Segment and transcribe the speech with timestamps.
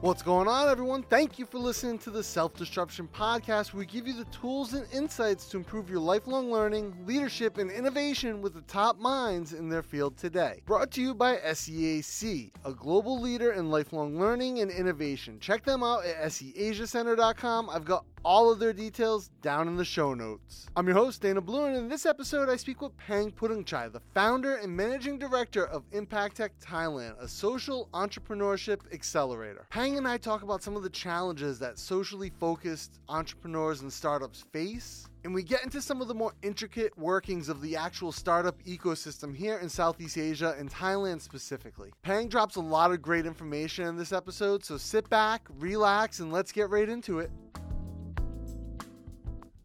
[0.00, 1.02] What's going on, everyone?
[1.02, 4.86] Thank you for listening to the Self Disruption Podcast, we give you the tools and
[4.92, 9.82] insights to improve your lifelong learning, leadership, and innovation with the top minds in their
[9.82, 10.62] field today.
[10.66, 15.40] Brought to you by SEAC, a global leader in lifelong learning and innovation.
[15.40, 17.68] Check them out at SEAsiacenter.com.
[17.68, 20.66] I've got all of their details down in the show notes.
[20.76, 24.02] I'm your host, Dana Blue, and in this episode, I speak with Pang Pudungchai, the
[24.14, 29.66] founder and managing director of Impact Tech Thailand, a social entrepreneurship accelerator.
[29.70, 34.44] Pang and I talk about some of the challenges that socially focused entrepreneurs and startups
[34.52, 35.08] face.
[35.24, 39.34] And we get into some of the more intricate workings of the actual startup ecosystem
[39.34, 41.90] here in Southeast Asia and Thailand specifically.
[42.02, 46.32] Pang drops a lot of great information in this episode, so sit back, relax, and
[46.32, 47.30] let's get right into it.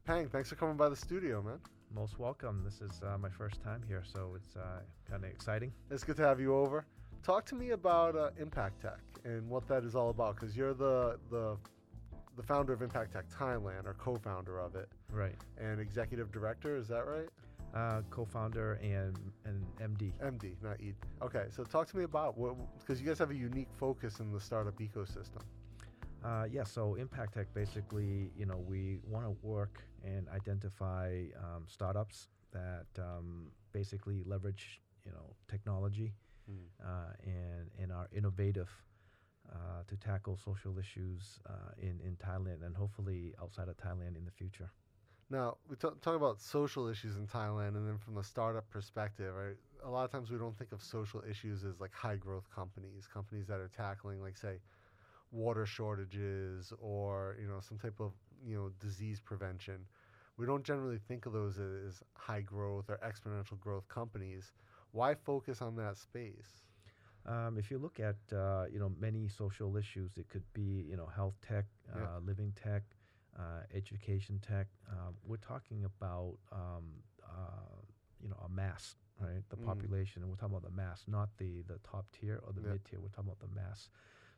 [0.06, 1.60] Pang, thanks for coming by the studio, man.
[1.94, 2.62] Most welcome.
[2.64, 4.80] This is uh, my first time here, so it's uh,
[5.10, 5.72] kind of exciting.
[5.92, 6.86] It's good to have you over.
[7.24, 10.74] Talk to me about uh, Impact Tech and what that is all about, because you're
[10.74, 11.58] the the
[12.36, 15.36] the founder of Impact Tech Thailand, or co-founder of it, Right.
[15.60, 16.76] and executive director.
[16.76, 17.30] Is that right?
[17.76, 20.12] Uh, co-founder and and MD.
[20.22, 20.94] MD, not E.
[21.22, 24.32] Okay, so talk to me about what because you guys have a unique focus in
[24.32, 25.42] the startup ecosystem.
[26.24, 26.64] Uh, yeah.
[26.64, 32.86] So Impact Tech, basically, you know, we want to work and identify um, startups that
[32.98, 36.14] um, basically leverage, you know, technology
[36.52, 36.58] Mm.
[36.84, 38.70] uh, and and are innovative
[39.52, 44.26] uh, to tackle social issues uh, in in Thailand and hopefully outside of Thailand in
[44.26, 44.72] the future.
[45.30, 49.34] Now we t- talk about social issues in Thailand, and then from the startup perspective,
[49.34, 49.58] right?
[49.84, 53.08] A lot of times we don't think of social issues as like high growth companies,
[53.08, 54.60] companies that are tackling like say
[55.32, 58.14] water shortages or you know some type of
[58.46, 59.86] you know disease prevention.
[60.38, 64.52] We don't generally think of those as high growth or exponential growth companies.
[64.92, 66.64] Why focus on that space?
[67.26, 70.96] Um, if you look at uh, you know many social issues, it could be you
[70.98, 72.08] know health tech, uh, Yeah.
[72.26, 72.84] living tech,
[73.38, 74.68] uh, education tech.
[74.92, 76.86] Um, we're talking about um,
[77.24, 77.80] uh,
[78.22, 79.44] you know a mass, right?
[79.50, 79.66] The Mm.
[79.66, 82.70] population, and we're talking about the mass, not the the top tier or the Yeah.
[82.70, 83.00] mid tier.
[83.00, 83.90] We're talking about the mass.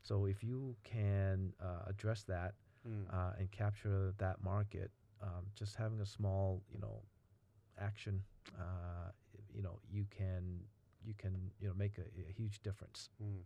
[0.04, 2.54] So if you can uh, address that
[2.88, 3.06] Mm.
[3.12, 4.92] uh, and capture that market,
[5.22, 7.02] um, just having a small you know
[7.80, 8.24] action,
[8.60, 9.12] uh,
[9.54, 10.62] you know you can
[11.06, 13.10] you can you know make a, a huge difference.
[13.24, 13.42] Mm.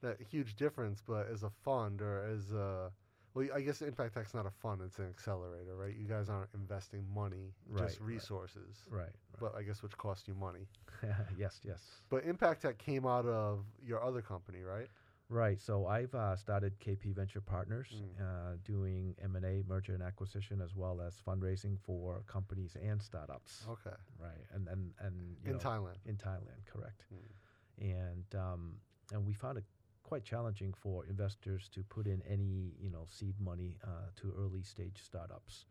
[0.00, 2.90] That huge difference, but as a fund or as a
[3.34, 5.94] well, I guess Impact Tech's not a fund; it's an accelerator, right?
[5.94, 8.06] You guys aren't investing money, Right, just right.
[8.06, 9.10] resources, Right.
[9.40, 10.66] but I guess which cost you money.
[11.38, 11.60] yes.
[11.64, 11.82] Yes.
[12.10, 14.88] But Impact Tech came out of your other company, right?
[15.30, 15.60] Right.
[15.60, 18.20] So I've uh, started KP Venture Partners, Mm.
[18.20, 23.00] uh, doing M and A, merger and acquisition, as well as fundraising for companies and
[23.02, 23.66] startups.
[23.68, 24.40] Okay, Right.
[24.54, 25.98] And and and in know, Thailand.
[26.06, 27.04] In Thailand, correct.
[27.12, 27.92] Mm.
[28.02, 28.80] And um,
[29.12, 29.64] and we found it
[30.02, 34.62] quite challenging for investors to put in any you know seed money uh, to early
[34.62, 35.66] stage startups.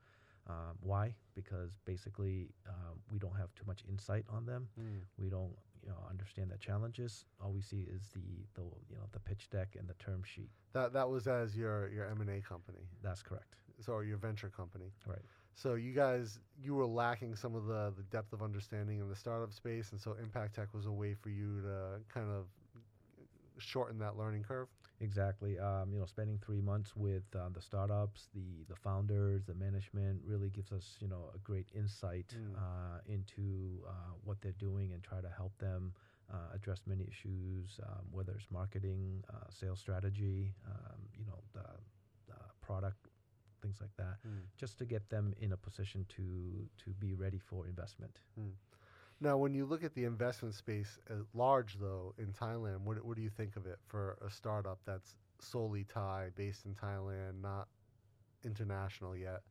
[0.47, 1.15] Um, why?
[1.33, 4.69] Because basically um, we don't have too much insight on them.
[4.79, 5.01] Mm.
[5.17, 5.55] we don't
[5.87, 8.21] you know understand the challenges all we see is the
[8.55, 11.89] the you know the pitch deck and the term sheet That that was as your
[11.89, 14.91] your M and A company, that's correct so or your venture company.
[15.05, 15.21] right
[15.53, 19.15] So you guys, you were lacking some of the, the depth of understanding in the
[19.15, 22.45] startup space, and so Impact Tech was a way for you to kind of
[23.57, 24.67] shorten that learning curve.
[24.99, 29.53] Exactly um, you know spending three months with uh, the startups the the founders the
[29.53, 32.55] management really gives us you know a great insight Mm.
[32.55, 35.93] uh, into uh, what they're doing and try to help them
[36.31, 41.59] uh, address many issues um, whether it's marketing uh, sales strategy um, you know the
[42.33, 43.07] uh, product
[43.61, 44.17] things like that
[44.57, 48.19] just to get them in a position to to be ready for investment
[49.19, 53.15] Now, when you look at the investment space at large, though, in Thailand, what, what
[53.15, 57.67] do you think of it for a startup that's solely Thai, based in Thailand, not
[58.43, 59.41] international yet?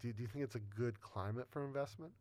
[0.00, 2.12] Do, do you think it's a good climate for investment?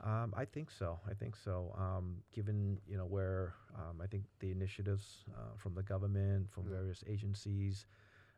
[0.00, 0.98] Um, I think so.
[1.08, 1.74] I think so.
[1.78, 6.64] Um, given you know where um, I think the initiatives uh, from the government, from
[6.64, 6.70] Yeah.
[6.70, 7.86] various agencies,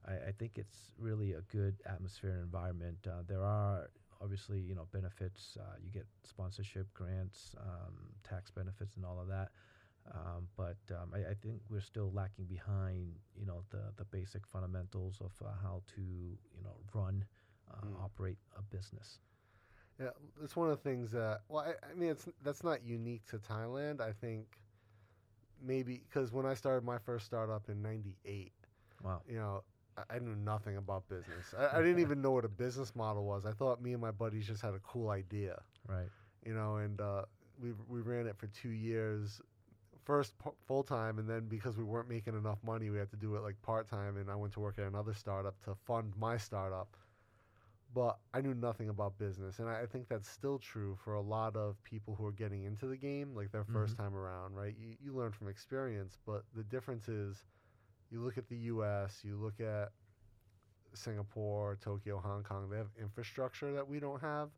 [0.06, 2.98] I, I think it's really a good atmosphere and environment.
[3.06, 3.90] Uh, there are
[4.20, 5.56] obviously you know benefits.
[5.60, 7.94] Uh, you get sponsorship, grants, um,
[8.28, 9.50] tax benefits, and all of that.
[10.12, 14.46] Um, but um, I, I think we're still lacking behind you know the the basic
[14.46, 17.24] fundamentals of uh, how to you know run,
[17.70, 18.04] uh, Mm.
[18.04, 19.18] operate a business.
[20.00, 20.10] Yeah,
[20.42, 21.42] it's one of the things that.
[21.48, 24.00] Well, I, I mean, it's that's not unique to Thailand.
[24.00, 24.58] I think
[25.62, 28.52] maybe because when I started my first startup in '98,
[29.02, 29.22] Wow.
[29.28, 29.62] you know,
[30.10, 31.54] I, knew nothing about business.
[31.56, 33.46] I, I didn't even know what a business model was.
[33.46, 36.08] I thought me and my buddies just had a cool idea, Right.
[36.44, 37.22] you know, and uh,
[37.60, 39.40] we we ran it for two years
[40.04, 43.16] first p- full time, and then because we weren't making enough money, we had to
[43.16, 44.16] do it like part time.
[44.16, 46.96] And I went to work at another startup to fund my startup.
[47.94, 51.20] But I knew nothing about business, and I, I think that's still true for a
[51.20, 53.98] lot of people who are getting into the game, like their 1st Mhm.
[53.98, 54.74] time around, right?
[54.76, 57.44] You, you learn from experience, but the difference is,
[58.14, 59.90] you look at the U.S., you look at
[60.94, 62.70] Singapore, Tokyo, Hong Kong.
[62.70, 64.50] They have infrastructure that we don't have.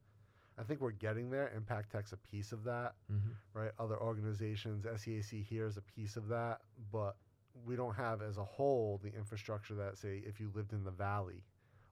[0.58, 1.52] I think we're getting there.
[1.56, 3.72] Impact Tech's a piece of that hmm right?
[3.78, 6.60] Other organizations, SEAC here is a piece of that,
[6.92, 7.16] but
[7.64, 10.90] we don't have as a whole the infrastructure that, say, if you lived in the
[10.90, 11.42] Valley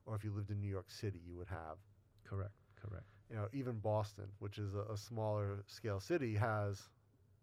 [0.05, 1.77] or if you lived in New York City, you would have.
[2.23, 2.53] Correct.
[2.79, 3.05] Correct.
[3.31, 6.89] You know, even Boston, which is a, a smaller scale city, has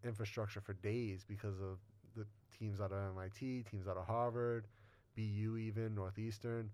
[0.04, 1.78] infrastructure for days because of
[2.58, 4.66] teams out of MIT, teams out of Harvard,
[5.16, 6.70] BU, even Northeastern,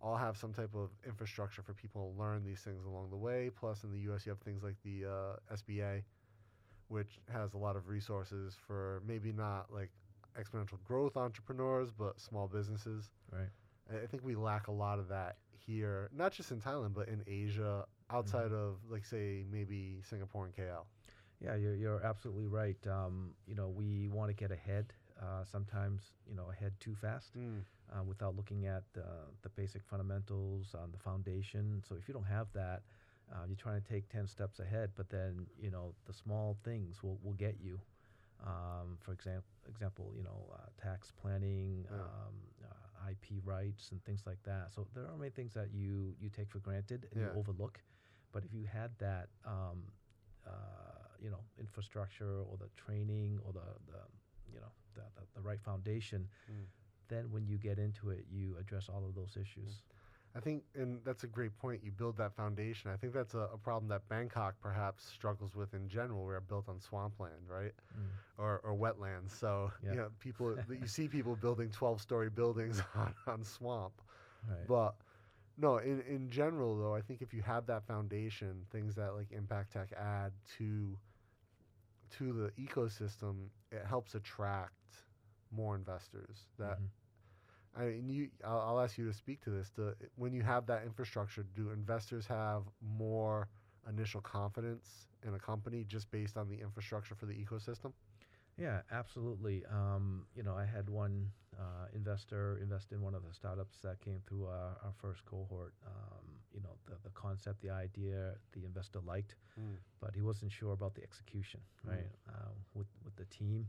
[0.00, 3.50] all have some type of infrastructure for people to learn these things along the way.
[3.54, 6.02] Plus, in the U.S., you have things like the uh, SBA,
[6.88, 9.90] which has a lot of resources for maybe not like
[10.38, 13.10] exponential growth entrepreneurs, but small businesses.
[13.30, 13.48] Right.
[14.02, 15.36] I think we lack a lot of that
[15.66, 20.54] here, not just in Thailand, but in Asia, outside of like say maybe Singapore and
[20.54, 20.84] KL.
[21.40, 22.76] Yeah, you're, you're absolutely right.
[22.86, 24.92] Um, you know, we want to get ahead.
[25.20, 27.34] Uh, sometimes, you know, ahead too fast
[27.92, 29.00] uh, without looking at uh,
[29.42, 31.82] the basic fundamentals on the foundation.
[31.86, 32.82] So if you don't have that,
[33.30, 37.02] uh, you're trying to take 10 steps ahead, but then, you know, the small things
[37.02, 37.78] will, will get you.
[38.44, 41.98] Um, for example, example, you know, uh, tax planning, Yeah.
[42.00, 42.34] um,
[42.64, 44.72] uh, IP rights, and things like that.
[44.72, 47.28] So there are many things that you you take for granted and Yeah.
[47.32, 47.82] you overlook.
[48.32, 49.92] But if you had that, um,
[50.46, 50.50] uh,
[51.22, 54.00] you know, infrastructure or the training or the, the
[54.52, 56.64] you know, the, the, the right foundation, Mm.
[57.08, 59.82] then when you get into it, you address all of those issues.
[60.32, 61.82] I think, and that's a great point.
[61.82, 62.88] You build that foundation.
[62.94, 66.22] I think that's a, a problem that Bangkok perhaps struggles with in general.
[66.24, 68.10] We're built on swampland, right, Mm.
[68.38, 69.30] or, or wetlands.
[69.32, 69.90] So Yeah.
[69.90, 73.94] you know, people you see people building twelve-story buildings on, on swamp.
[74.48, 74.66] Right.
[74.68, 74.94] But
[75.58, 79.32] no, in in general though, I think if you have that foundation, things that like
[79.32, 80.96] Impact Tech add to
[82.18, 83.34] to the ecosystem,
[83.72, 84.72] it helps attract
[85.50, 86.46] more investors.
[86.58, 86.88] That Mhm.
[87.76, 89.70] I mean, you, I'll, I'll ask you to speak to this.
[89.76, 93.48] To, when you have that infrastructure, do investors have more
[93.88, 97.92] initial confidence in a company just based on the infrastructure for the ecosystem?
[98.58, 99.64] Yeah, absolutely.
[99.70, 104.00] Um, you know, I had one uh, investor invest in one of the startups that
[104.00, 105.74] came through our, our first cohort.
[105.86, 109.76] Um, you know, the, the concept, the idea, the investor liked, Mm.
[110.00, 111.90] but he wasn't sure about the execution, Mm.
[111.90, 112.08] right?
[112.28, 113.66] Uh, with, with the team,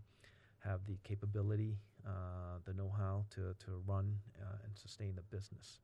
[0.63, 5.81] have the capability, uh, the know-how to, to run uh, and sustain the business.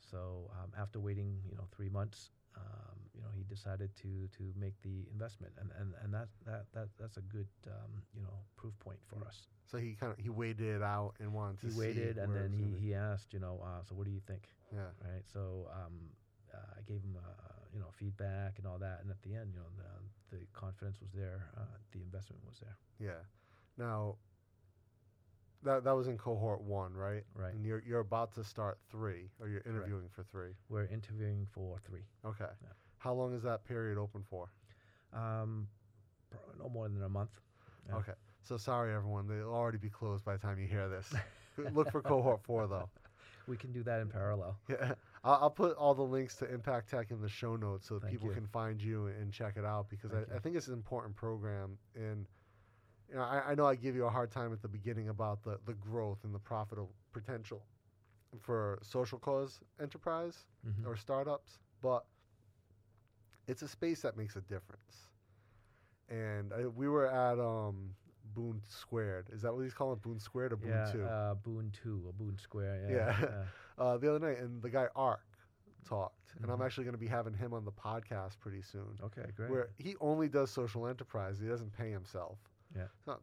[0.00, 4.52] So um, after waiting, you know, three months, um, you know, he decided to to
[4.58, 8.34] make the investment, and and, and that, that that that's a good um, you know
[8.56, 9.48] proof point for us.
[9.64, 12.52] So he kind of he waited it out and wanted to He waited, and then
[12.52, 14.92] he, he asked, you know, uh, so what do you think, yeah.
[15.00, 15.24] right?
[15.32, 16.12] So um,
[16.52, 19.52] uh, I gave him uh, you know feedback and all that, and at the end,
[19.54, 23.22] you know, the, the confidence was there, uh, the investment was there, Yeah.
[23.78, 24.16] Now,
[25.62, 27.22] that that was in cohort one, right?
[27.34, 27.54] right?
[27.54, 30.52] And you're you're about to start three, or you're interviewing for three.
[30.68, 32.02] We're interviewing for three.
[32.24, 32.44] Okay.
[32.62, 32.68] Yeah.
[32.98, 34.48] How long is that period open for?
[35.12, 35.68] Um,
[36.58, 37.30] no more than a month.
[37.88, 37.96] Yeah.
[37.96, 38.12] Okay.
[38.42, 39.28] So sorry, everyone.
[39.28, 41.12] They'll already be closed by the time you hear this.
[41.74, 42.88] Look for cohort four, though.
[43.48, 44.56] We can do that in parallel.
[44.68, 44.94] Yeah.
[45.24, 48.02] I'll, I'll put all the links to Impact Tech in the show notes so that
[48.02, 48.34] Thank people you.
[48.34, 51.16] can find you and, and check it out because I, I think it's an important
[51.16, 51.76] program.
[51.96, 52.26] And
[53.12, 55.42] you know, I, I know I give you a hard time at the beginning about
[55.44, 56.78] the, the growth and the profit
[57.12, 57.62] potential
[58.40, 60.86] for social cause enterprise Mhm.
[60.86, 62.06] or startups, but
[63.46, 65.08] it's a space that makes a difference.
[66.08, 67.94] And I, we were at um,
[68.34, 69.28] Boone Squared.
[69.32, 70.02] Is that what he's calling it?
[70.02, 71.04] Boone Squared or Boone yeah, Two?
[71.04, 72.86] uh, Boone Two or Boone Square.
[72.88, 73.16] Yeah, Yeah.
[73.20, 73.44] yeah.
[73.84, 75.24] uh, the other night, and the guy Ark
[75.86, 76.64] talked, and I'm Mhm.
[76.66, 78.98] actually going to be having him on the podcast pretty soon.
[79.02, 79.50] Okay, great.
[79.50, 82.38] Where he only does social enterprise, he doesn't pay himself.
[82.74, 83.14] Yeah.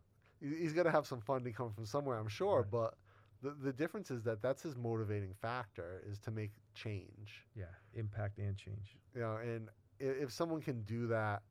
[0.42, 2.62] He- he's going to have some funding come from somewhere, I'm sure.
[2.62, 2.72] Right.
[2.72, 2.98] But
[3.42, 7.46] the the difference is that that's his motivating factor is to make change.
[7.56, 8.98] yeah, impact and change.
[9.16, 9.70] You know, and
[10.02, 11.44] i- if someone can do that,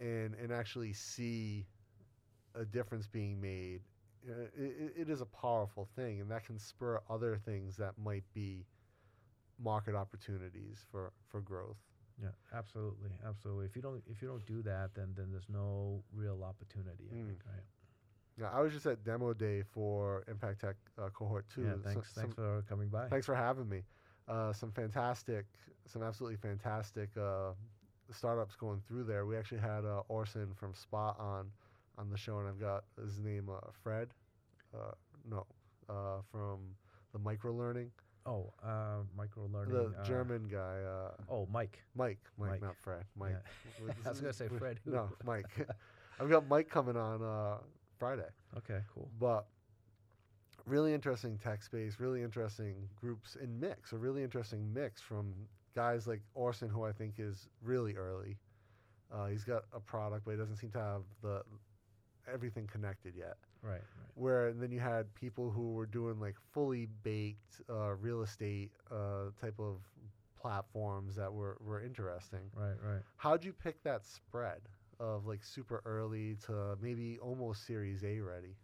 [0.00, 1.66] and and actually see
[2.54, 3.82] a difference being made,
[4.26, 8.66] it, it is a powerful thing, and that can spur other things that might be
[9.58, 11.78] market opportunities for for growth.
[12.22, 13.66] Yeah, absolutely, absolutely.
[13.66, 17.08] If you don't if you don't do that, then then there's no real opportunity.
[17.10, 17.26] I Mm.
[17.26, 17.64] think, right?
[18.36, 21.62] Yeah, I was just at demo day for Impact Tech uh, cohort two.
[21.62, 22.10] Yeah, So- thanks.
[22.12, 23.08] some- thanks for coming by.
[23.08, 23.84] thanks for having me.
[24.28, 25.46] Uh, some fantastic,
[25.86, 27.52] some absolutely fantastic uh,
[28.10, 29.26] startups going through there.
[29.26, 31.50] We actually had uh, Orson from Spot on
[31.98, 34.08] on the show, and I've got his name uh, Fred.
[34.72, 34.92] Uh,
[35.24, 35.46] no,
[35.88, 36.74] uh, from
[37.12, 37.92] the micro learning,
[38.26, 39.74] Oh, uh, micro learning.
[39.74, 40.80] the uh, German guy.
[40.82, 41.82] Uh, Oh, Mike.
[41.94, 42.62] Mike, Mike, Mike.
[42.62, 43.04] not Fred.
[43.16, 43.36] Mike.
[43.86, 43.92] Yeah.
[44.06, 44.80] I was gonna say Fred.
[44.84, 44.92] Who?
[44.92, 45.46] No, Mike.
[46.20, 47.58] I've got Mike coming on uh,
[47.98, 48.28] Friday.
[48.56, 49.10] Okay, cool.
[49.20, 49.46] But
[50.64, 55.34] really interesting tech space, really interesting groups in mix, a really interesting mix from
[55.74, 58.38] guys like Orson, who I think is really early.
[59.12, 61.42] Uh, he's got a product, but he doesn't seem to have the
[62.32, 63.36] everything connected yet.
[63.64, 64.10] Right, right.
[64.14, 69.30] Where then you had people who were doing like fully baked uh, real estate uh,
[69.40, 69.80] type of
[70.40, 72.50] platforms that were, were interesting.
[72.54, 73.02] Right, right.
[73.16, 74.60] How'd you pick that spread
[75.00, 78.54] of like super early to maybe almost Series A ready?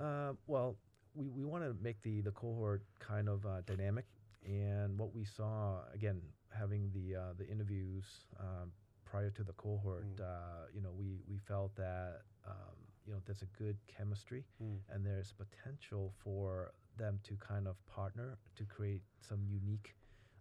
[0.00, 0.76] Uh, well,
[1.14, 4.06] we, we want to make the, the cohort kind of uh, dynamic,
[4.44, 6.20] and what we saw again,
[6.56, 8.04] having the uh, the interviews
[8.40, 8.72] um,
[9.04, 10.20] prior to the cohort, Mm.
[10.22, 14.78] uh, you know, we we felt that um, you know there's a good chemistry, Mm.
[14.90, 19.94] and there's potential for them to kind of partner to create some unique.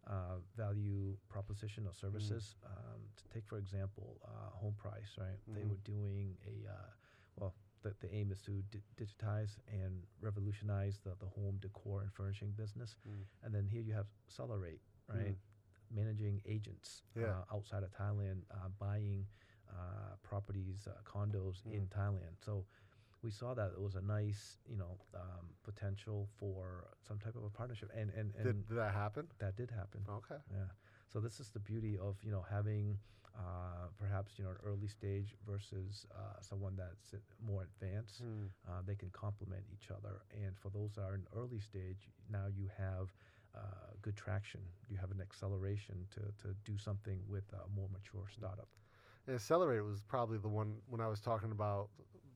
[0.05, 2.55] Uh, value proposition or services.
[2.65, 5.39] Um, to take for example, uh, home price, right?
[5.47, 5.69] They Mhm.
[5.69, 6.89] were doing a uh,
[7.37, 7.53] well,
[7.83, 12.51] the, the aim is to di- digitize and revolutionize the, the home decor and furnishing
[12.51, 12.97] business.
[13.07, 13.23] Mm.
[13.43, 15.37] And then here you have Celerate, right?
[15.89, 17.27] Managing agents Yeah.
[17.39, 19.25] uh, outside of Thailand, uh, buying
[19.73, 21.89] uh, properties, uh, condos in Mm.
[21.89, 22.35] Thailand.
[22.45, 22.65] So
[23.23, 27.43] we saw that it was a nice, you know, um, potential for some type of
[27.43, 27.89] a partnership.
[27.95, 29.27] And, and, and Did, did that happen?
[29.39, 30.01] that did happen.
[30.09, 30.39] Okay.
[30.51, 30.69] Yeah.
[31.07, 32.97] So this is the beauty of you know having
[33.37, 37.13] uh, perhaps you know an early stage versus uh, someone that's
[37.45, 38.23] more advanced.
[38.23, 38.49] Mm.
[38.67, 40.21] Uh, they can complement each other.
[40.43, 43.13] And for those that are in early stage, now you have
[43.55, 43.59] uh,
[44.01, 44.61] good traction.
[44.89, 48.67] You have an acceleration to to do something with a more mature startup.
[49.27, 51.89] And Accelerate was probably the one when I was talking about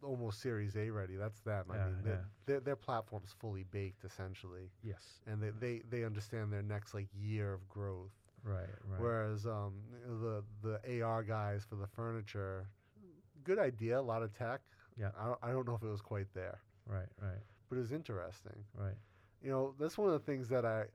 [0.04, 1.16] almost Series A ready.
[1.16, 1.66] That's them.
[1.72, 2.12] I mean, yeah.
[2.46, 5.20] their, their platform's fully baked essentially, Yes.
[5.26, 8.12] and they, they, they understand their next like year of growth.
[8.44, 8.70] Right.
[8.88, 9.02] Right.
[9.02, 9.74] Whereas um,
[10.22, 12.70] the the AR guys for the furniture,
[13.44, 14.62] good idea, a lot of tech.
[14.98, 15.10] Yeah.
[15.20, 17.08] I don't, I don't know if it was quite there, Right.
[17.22, 17.42] Right.
[17.70, 18.64] but it was interesting.
[18.76, 18.96] Right.
[19.44, 20.86] You know, that's one of the things that I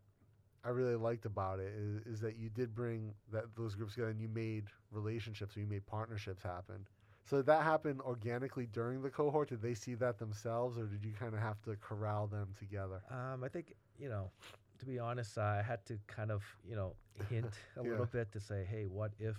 [0.64, 4.10] I really liked about it is, is that you did bring that those groups together
[4.10, 6.86] and you made relationships, or you made partnerships happen.
[7.24, 9.48] So did that happen organically during the cohort?
[9.48, 13.02] Did they see that themselves, or did you kind of have to corral them together?
[13.10, 14.30] Um, I think you know,
[14.78, 16.96] to be honest, I had to kind of you know
[17.28, 17.90] hint a Yeah.
[17.90, 19.36] little bit to say, hey, what if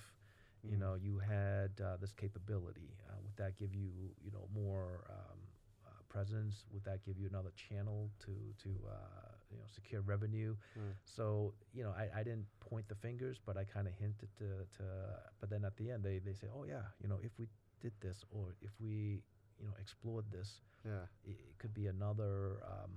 [0.67, 0.79] you Mm.
[0.79, 2.95] know you had uh, this capability?
[3.09, 3.89] Uh, would that give you
[4.23, 5.39] you know more um,
[5.85, 6.65] uh, presence?
[6.71, 10.55] Would that give you another channel to to uh, you know secure revenue?
[10.77, 10.93] Mm.
[11.05, 14.47] So you know, I, I didn't point the fingers, but I kind of hinted to,
[14.77, 14.83] to.
[15.39, 17.47] But then at the end, they they say, oh yeah, you know, if we
[17.81, 19.21] did this or if we
[19.59, 21.05] you know explored this, Yeah.
[21.25, 22.91] it, it could be another, um,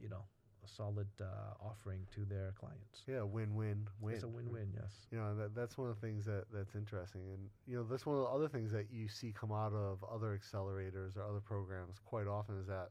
[0.00, 0.24] you know,
[0.64, 3.02] a solid uh, offering to their clients.
[3.06, 4.14] Yeah, win win win.
[4.14, 4.92] It's a win-win, yes.
[5.10, 7.22] You know, that, that's one of the things that, that's interesting.
[7.34, 10.04] And, you know, that's one of the other things that you see come out of
[10.04, 12.90] other accelerators or other programs quite often is that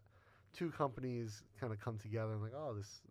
[0.53, 3.01] two companies kind of come together and like, oh, this,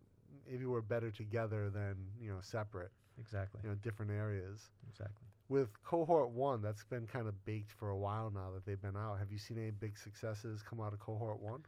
[0.48, 4.70] maybe we're better together than, you know, separate, Exactly, you know, different areas.
[4.88, 5.26] exactly.
[5.48, 8.96] With cohort one, that's been kind of baked for a while now that they've been
[8.96, 9.18] out.
[9.18, 11.62] Have you seen any big successes come out of cohort one?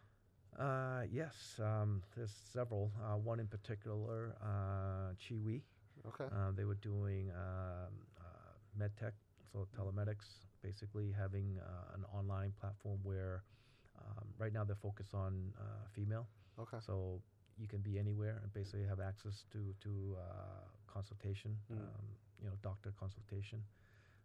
[0.59, 2.93] Uh, yes, um, there's several.
[3.03, 5.63] Uh, one in particular, uh, Chiwi.
[6.07, 6.31] Okay.
[6.33, 9.13] Uh, they were doing um, uh, medtech,
[9.53, 13.43] so telemedics, basically having uh, an online platform where
[14.09, 16.27] um, right now they're focused on uh, female.
[16.59, 16.79] Okay.
[16.87, 17.21] So
[17.59, 21.77] you can be anywhere and basically have access to to uh, consultation, Mm.
[21.79, 22.07] um,
[22.43, 23.63] you know, doctor consultation,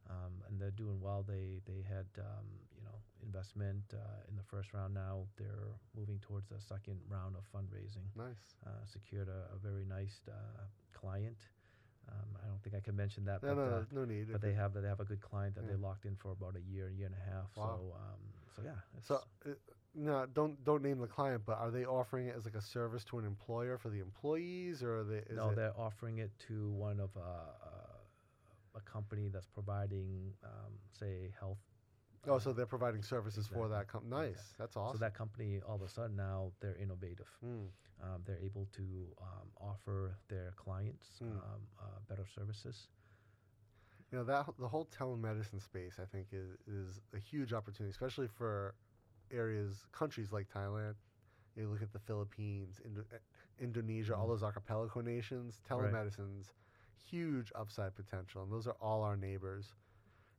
[0.10, 1.24] um, and they're doing well.
[1.27, 4.93] They they had um, you know investment uh, in the first round.
[4.93, 8.07] Now they're moving towards the second round of fundraising.
[8.15, 8.43] Nice.
[8.65, 11.38] Uh, secured a, a very nice uh, client.
[12.10, 14.31] Um, I don't think I can mention that, No, but, no, uh, no need.
[14.31, 16.62] but they have they have a good client that they locked in for about a
[16.62, 17.50] year, year and a half.
[17.57, 17.65] Wow.
[17.65, 18.22] So um,
[18.57, 18.71] so yeah.
[18.97, 19.49] It's, So, uh,
[19.95, 23.03] no, don't don't name the client, but are they offering it as like a service
[23.05, 25.17] to an employer for the employees, or are they?
[25.19, 30.33] Is no, it, they're offering it to one of uh, uh, a company that's providing,
[30.43, 31.57] um, say, health.
[32.27, 34.11] oh, so they're providing services for that company.
[34.11, 34.97] Nice, that's awesome.
[34.97, 37.29] So that company, all of a sudden, now they're innovative.
[37.43, 37.67] Mm,
[38.03, 38.83] Um, they're able to
[39.21, 41.31] um, offer their clients Mm.
[41.31, 42.89] um, uh, better services.
[44.11, 48.27] You know that the whole telemedicine space, I think, is is a huge opportunity, especially
[48.27, 48.73] for
[49.31, 50.95] areas, countries like Thailand.
[51.55, 53.17] You look at the Philippines, Indo- eh,
[53.59, 54.29] Indonesia, all Mm.
[54.29, 55.59] those archipelago nations.
[55.69, 55.91] Right.
[55.91, 56.53] Telemedicine's
[56.99, 59.73] huge upside potential, and those are all our neighbors.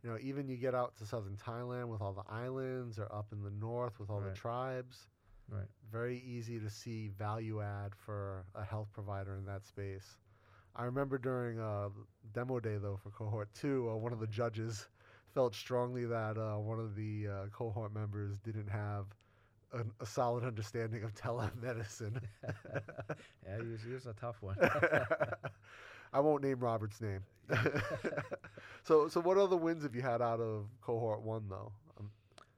[0.03, 3.33] You know, even you get out to southern Thailand with all the islands, or up
[3.33, 4.31] in the north with all Right.
[4.31, 5.09] the tribes.
[5.49, 5.67] Right.
[5.91, 10.19] Very easy to see value add for a health provider in that space.
[10.79, 11.91] I remember during uh,
[12.33, 14.89] demo day though for cohort two, uh, one of the judges
[15.35, 19.07] felt strongly that uh, one of the uh, cohort members didn't have
[19.73, 22.23] an, a solid understanding of telemedicine.
[23.47, 24.57] yeah, he was, he was a tough one.
[26.13, 27.25] I won't name Robert's name.
[28.85, 31.73] so, so what other wins have you had out of cohort one though?
[31.99, 32.11] Um,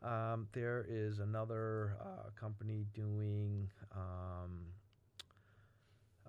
[0.02, 4.66] Um, there is another uh, company doing, um,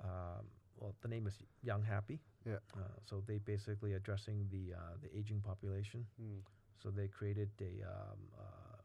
[0.03, 0.45] um,
[0.81, 2.21] well, the name is Young Happy.
[2.45, 2.59] Yeah.
[2.77, 6.07] Uh, so they basically addressing the uh, the aging population.
[6.17, 6.41] hmm,
[6.81, 8.77] So they created a um, uh,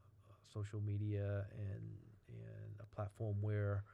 [0.53, 1.99] social media and
[2.29, 3.85] and a platform where,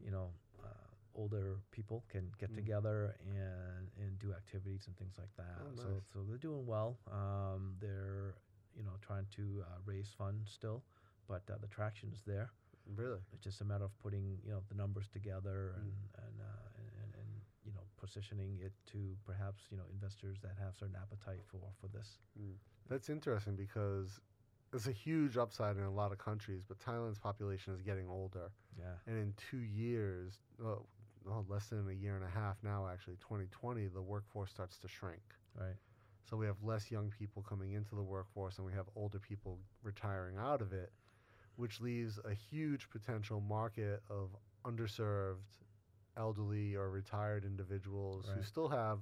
[0.00, 0.30] you know,
[0.64, 0.68] uh,
[1.14, 2.56] older people can get Mm.
[2.56, 5.62] together and and do activities and things like that.
[5.62, 6.04] Oh, So nice.
[6.12, 6.98] so they're doing well.
[7.10, 8.36] Um, they're
[8.76, 10.82] you know trying to uh, raise funds still,
[11.28, 12.50] but uh, the traction is there.
[12.96, 13.20] really?
[13.32, 15.92] It's just a matter of putting you know the numbers together Mm.
[16.24, 17.30] and, uh, and and and
[17.64, 21.88] you know positioning it to perhaps you know investors that have certain appetite for for
[21.88, 22.18] this.
[22.40, 22.54] Mm.
[22.88, 24.20] That's interesting because
[24.72, 28.50] it's a huge upside in a lot of countries, but Thailand's population is getting older.
[28.78, 28.94] Yeah.
[29.06, 30.86] And in two years, well,
[31.24, 34.88] well, less than a year and a half now, actually, 2020, the workforce starts to
[34.88, 35.22] shrink.
[35.58, 35.74] Right.
[36.28, 39.58] So we have less young people coming into the workforce and we have older people
[39.82, 40.92] retiring out of it,
[41.56, 44.30] which leaves a huge potential market of
[44.64, 45.36] underserved
[46.16, 49.00] elderly or retired individuals who still have,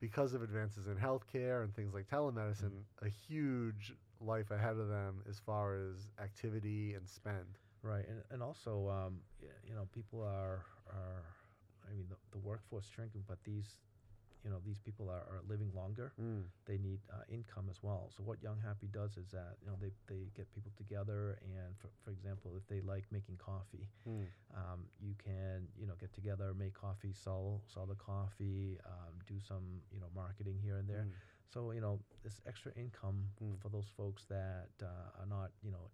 [0.00, 5.22] because of advances in healthcare and things like telemedicine, a huge life ahead of them
[5.28, 7.58] as far as activity and spend.
[7.82, 9.20] Right, and and also, um,
[9.66, 11.24] you know, people are are,
[11.88, 13.78] I mean, the, the workforce shrinking, but these,
[14.46, 16.12] you know, these people are, are living longer.
[16.22, 16.44] Mm.
[16.66, 18.12] They need uh, income as well.
[18.16, 21.74] So what Young Happy does is that you know they, they get people together, and
[21.76, 24.26] for for example, if they like making coffee, Mm.
[24.54, 29.34] um, you can you know get together, make coffee, sell sell the coffee, um, do
[29.40, 31.06] some you know marketing here and there.
[31.10, 31.14] Mm.
[31.52, 33.60] So you know, this extra income Mm.
[33.60, 35.90] for those folks that uh, are not you know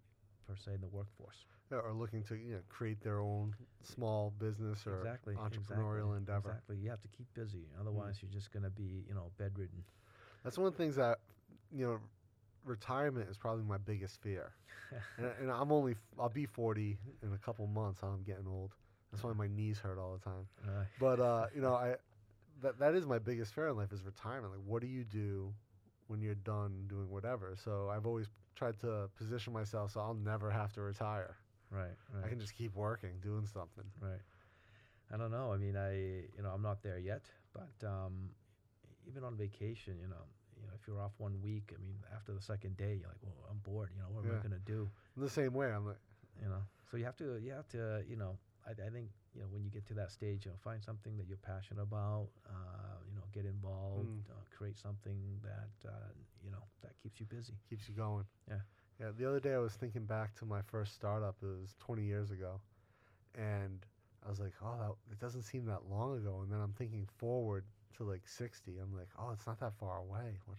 [0.47, 1.47] per se in the workforce.
[1.71, 6.17] Yeah, or looking to you know, create their own small business or exactly entrepreneurial exactly,
[6.19, 6.49] endeavor.
[6.49, 6.53] Mm.
[6.53, 6.77] Exactly.
[6.77, 7.67] You have to keep busy.
[7.81, 9.83] Otherwise, you're just going to be, you know, bedridden.
[10.45, 11.19] That's one of the things that
[11.75, 11.99] you know,
[12.65, 14.53] retirement is probably my biggest fear.
[15.19, 18.01] and, and I'm only I'll be 40 in a couple months.
[18.03, 18.73] I'm getting old.
[19.11, 20.47] That's why my knees hurt all the time.
[20.67, 21.97] Uh, But uh, you know, I
[22.63, 24.53] that that is my biggest fear in life is retirement.
[24.53, 25.53] Like, what do you do
[26.07, 27.57] when you're done doing whatever?
[27.63, 31.37] So I've always tried to position myself so I'll never have to retire.
[31.71, 31.97] right.
[32.13, 32.25] Right.
[32.25, 33.85] I can just keep working, doing something.
[34.01, 34.21] right.
[35.13, 35.53] I don't know.
[35.53, 35.93] I mean, I,
[36.37, 38.31] you know, I'm not there yet, but um,
[39.07, 40.25] even on vacation, you know,
[40.61, 43.19] you know, if you're off one week, I mean, after the second day, you're like,
[43.23, 43.91] well, I'm bored.
[43.95, 44.39] You know, what am Yeah.
[44.39, 44.89] I going to do?
[45.17, 45.71] I'm the same way.
[45.71, 46.01] I'm like,
[46.43, 49.41] You know, so you have to, you have to, you know, I, I think, you
[49.41, 52.29] know, when you get to that stage, you know, find something that you're passionate about.
[52.47, 54.31] Uh, you know, get involved, Mm.
[54.31, 56.11] uh, create something that, uh,
[56.45, 57.55] you know, that keeps you busy.
[57.69, 58.25] keeps you going.
[58.49, 58.61] Yeah.
[59.01, 59.11] Yeah.
[59.17, 61.37] The other day I was thinking back to my first startup.
[61.43, 62.61] It was 20 years ago,
[63.35, 63.85] and
[64.25, 66.41] I was like, oh, that, it doesn't seem that long ago.
[66.43, 67.65] And then I'm thinking forward
[67.97, 68.79] to like 60.
[68.79, 70.39] I'm like, oh, it's not that far away.
[70.47, 70.59] What,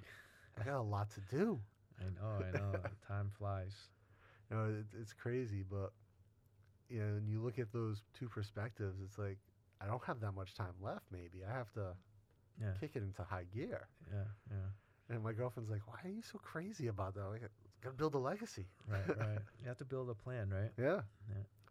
[0.59, 1.59] I got a lot to do.
[1.99, 2.79] I know, I know.
[3.07, 3.75] Time flies.
[4.49, 5.93] You know, it, it's crazy, but
[7.01, 9.37] when you look at those two perspectives, it's like
[9.81, 11.05] I don't have that much time left.
[11.11, 11.95] Maybe I have to
[12.59, 13.87] Yeah, kick it into high gear.
[14.11, 14.69] yeah, yeah.
[15.09, 17.25] And my girlfriend's like, "Why are you so crazy about that?
[17.27, 17.41] Like,
[17.81, 19.39] gotta build a legacy." Right, right.
[19.61, 20.71] You have to build a plan, right?
[20.77, 21.01] Yeah,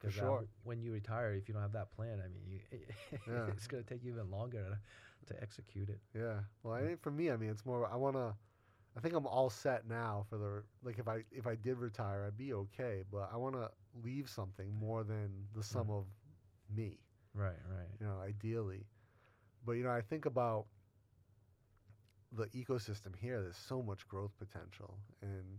[0.01, 0.45] For 'Cause, uh, sure.
[0.65, 2.61] when you retire, if you don't have that plan, I mean, you,
[3.27, 3.47] Yeah.
[3.49, 4.79] it's going to take you even longer
[5.27, 6.01] to, to execute it.
[6.15, 6.41] yeah.
[6.63, 7.87] Well, I think for me, I mean, it's more.
[7.91, 8.35] I wanna.
[8.97, 10.99] I think I'm all set now for the like.
[10.99, 13.05] If I if I did retire, I'd be okay.
[13.11, 13.71] But I wanna
[14.03, 15.79] leave something more than the mm-hmm.
[15.79, 16.07] sum of
[16.75, 16.99] me.
[17.35, 17.89] Right, right.
[18.01, 18.87] you know, ideally.
[19.65, 20.67] But you know, I think about
[22.33, 23.41] the ecosystem here.
[23.41, 25.59] There's so much growth potential, and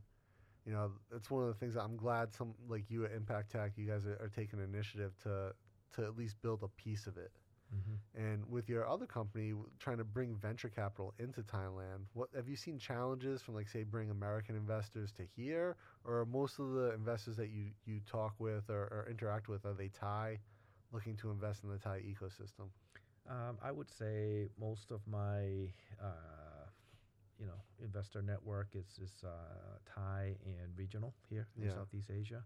[0.65, 3.52] you know, it's one of the things that I'm glad some like you at Impact
[3.52, 5.54] Tech, you guys are, are taking initiative to
[5.96, 7.32] to at least build a piece of it.
[7.73, 12.47] Hmm And with your other company, trying to bring venture capital into Thailand, what have
[12.47, 16.71] you seen challenges from like say bring American investors to here, or are most of
[16.73, 20.39] the investors that you you talk with or, or interact with are they Thai,
[20.91, 22.69] looking to invest in the Thai ecosystem?
[23.29, 26.65] Um, I would say most of my, uh,
[27.39, 31.69] you know, investor network is is uh, Thai and regional here in Yeah.
[31.69, 32.43] Southeast Asia.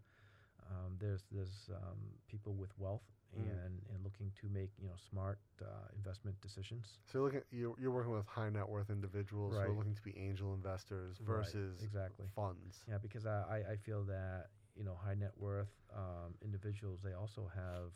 [0.69, 3.03] Um, there's there's um, people with wealth
[3.35, 3.41] Mm.
[3.65, 6.97] and, and looking to make you know smart uh, investment decisions.
[7.05, 10.01] So you're looking, you're, you're working with high net worth individuals who are looking to
[10.01, 12.25] be angel investors Right, versus exactly.
[12.35, 12.83] funds.
[12.87, 17.13] Yeah, because I, I- I feel that you know high net worth um, individuals they
[17.13, 17.93] also have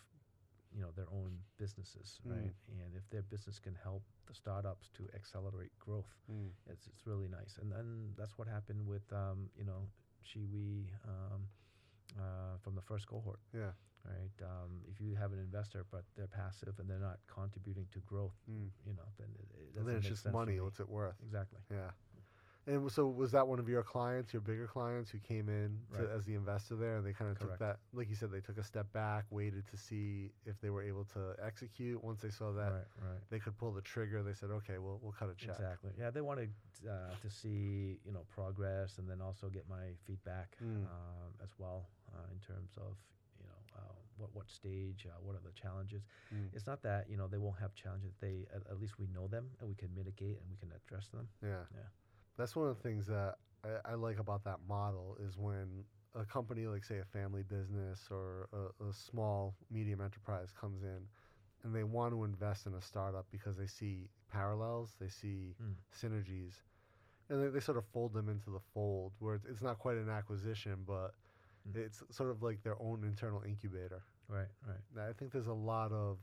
[0.73, 2.31] you know their own businesses, Mm.
[2.31, 2.53] right?
[2.81, 6.51] And if their business can help the startups to accelerate growth, Mm.
[6.67, 7.57] it's it's really nice.
[7.61, 9.89] And then that's what happened with um, you know
[10.23, 11.47] Shiwi um,
[12.19, 13.71] uh, from the first cohort, Yeah.
[14.05, 14.31] right?
[14.43, 18.35] Um, if you have an investor but they're passive and they're not contributing to growth,
[18.49, 18.69] Mm.
[18.85, 20.59] you know, then it, it doesn't then it's just money.
[20.59, 21.15] What's it worth?
[21.23, 21.59] Exactly.
[21.69, 21.91] Yeah.
[22.67, 26.03] And so was that one of your clients, your bigger clients who came in to,
[26.03, 26.11] Right.
[26.15, 28.57] as the investor there and they kind of took that, like you said, they took
[28.59, 32.03] a step back, waited to see if they were able to execute.
[32.03, 33.19] Once they saw that right, right.
[33.31, 35.55] they could pull the trigger, they said, okay, we'll, we'll cut a check.
[35.55, 35.91] Exactly.
[35.99, 36.51] Yeah, they wanted
[36.87, 40.85] uh, to see you know progress, and then also get my feedback Mm.
[40.85, 42.95] um, as well uh, in terms of
[43.39, 46.03] you know uh, what what stage, uh, what are the challenges.
[46.33, 46.49] Mm.
[46.53, 48.13] It's not that you know they won't have challenges.
[48.21, 51.07] They at, at least we know them and we can mitigate and we can address
[51.07, 51.27] them.
[51.41, 51.65] Yeah.
[51.73, 51.89] Yeah.
[52.41, 55.83] That's one of the things that I, I like about that model is when
[56.15, 61.01] a company like say a family business or a, a small medium enterprise comes in
[61.63, 65.75] and they want to invest in a startup because they see parallels, they see Mm.
[65.95, 66.53] synergies,
[67.29, 69.97] and they, they sort of fold them into the fold where it's, it's not quite
[69.97, 71.13] an acquisition, but
[71.69, 71.75] Mm.
[71.75, 74.01] it's sort of like their own internal incubator.
[74.27, 74.79] Right, right.
[74.95, 76.17] Now, I think there's a lot of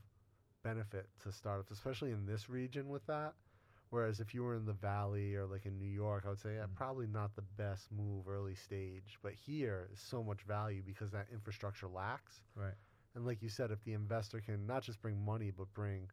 [0.63, 3.35] benefit to startups, especially in this region with that.
[3.91, 6.55] Whereas if you were in the valley or like in New York, I would say
[6.55, 6.75] yeah, Mm.
[6.75, 9.17] probably not the best move early stage.
[9.23, 12.41] But here is so much value because that infrastructure lacks.
[12.55, 12.75] Right.
[13.15, 16.09] And like you said, if the investor can not just bring money but bring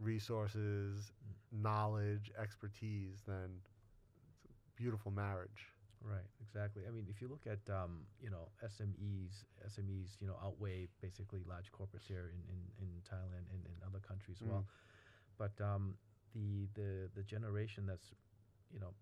[0.00, 1.12] resources,
[1.52, 3.60] knowledge, expertise, then
[4.44, 5.68] it's a beautiful marriage.
[6.04, 6.82] Right, exactly.
[6.88, 11.42] I mean, if you look at um, you know SMEs, SMEs you know outweigh basically
[11.48, 14.64] large corporates here in, in, in Thailand and in other countries as well.
[15.38, 15.94] But um,
[16.34, 18.12] the the the generation that's
[18.72, 18.94] you know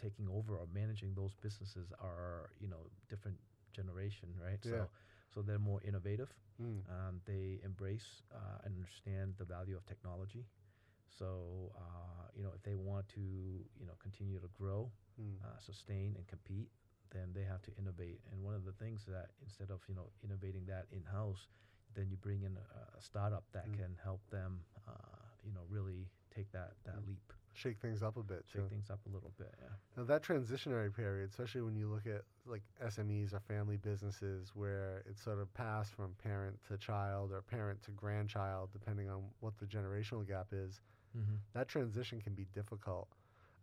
[0.00, 3.38] taking over or managing those businesses are you know different
[3.72, 4.64] generation, right?
[4.64, 4.84] Yeah.
[4.84, 4.88] So
[5.28, 6.30] so they're more innovative.
[6.60, 6.82] Mm.
[6.88, 10.46] Um, they embrace uh, and understand the value of technology.
[11.08, 15.36] So uh, you know if they want to you know continue to grow Mm.
[15.44, 16.68] uh, sustain and compete,
[17.10, 18.20] then they have to innovate.
[18.30, 21.48] And one of the things that instead of you know innovating that in house,
[21.94, 23.76] then you bring in a, a startup that Mm.
[23.76, 28.22] can help them, uh, you know, really take that that leap, Shake things up a
[28.22, 28.44] bit.
[28.50, 28.68] shake too.
[28.70, 29.54] things up a little bit.
[29.60, 29.68] Yeah.
[29.96, 35.02] Now that transitionary period, especially when you look at like SMEs or family businesses where
[35.08, 39.52] it's sort of passed from parent to child or parent to grandchild, depending on what
[39.58, 40.80] the generational gap is,
[41.14, 41.34] Mm-hmm.
[41.52, 43.06] that transition can be difficult.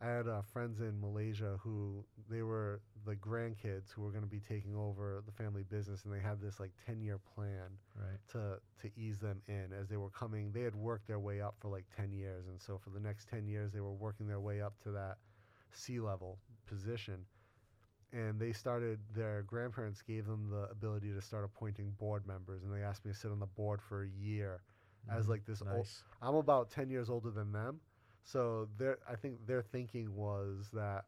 [0.01, 4.29] I had uh, friends in Malaysia who they were the grandkids who were going to
[4.29, 8.17] be taking over the family business, and they had this like ten year plan Right.
[8.29, 10.51] to to ease them in as they were coming.
[10.53, 13.27] They had worked their way up for like ten years, and so for the next
[13.27, 15.17] ten years, they were working their way up to that
[15.71, 17.25] C level position.
[18.11, 18.99] And they started.
[19.13, 23.11] Their grandparents gave them the ability to start appointing board members, and they asked me
[23.11, 24.61] to sit on the board for a year.
[25.11, 25.29] As Mhm.
[25.29, 26.03] like this nice.
[26.21, 27.79] I'm about 10 years older than them.
[28.23, 31.05] So their I think their thinking was that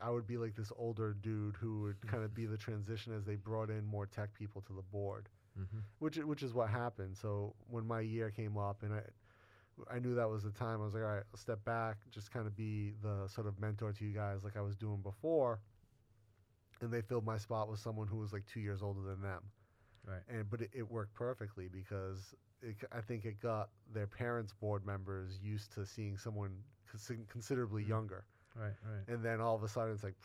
[0.00, 3.24] I would be like this older dude who would kind of be the transition as
[3.24, 5.78] they brought in more tech people to the board, mm-hmm.
[6.00, 7.16] which which is what happened.
[7.16, 9.02] So when my year came up and I
[9.94, 12.30] I knew that was the time, I was like, all right, I'll step back, just
[12.30, 15.60] kind of be the sort of mentor to you guys like I was doing before.
[16.80, 19.42] And they filled my spot with someone who was like two years older than them
[20.06, 20.22] Right.
[20.28, 24.86] and but it, it worked perfectly because it, I think it got their parents' board
[24.86, 26.62] members used to seeing someone
[27.28, 27.88] considerably Mm.
[27.88, 28.74] younger, Right.
[28.84, 29.04] Right.
[29.08, 30.16] and then all of a sudden it's like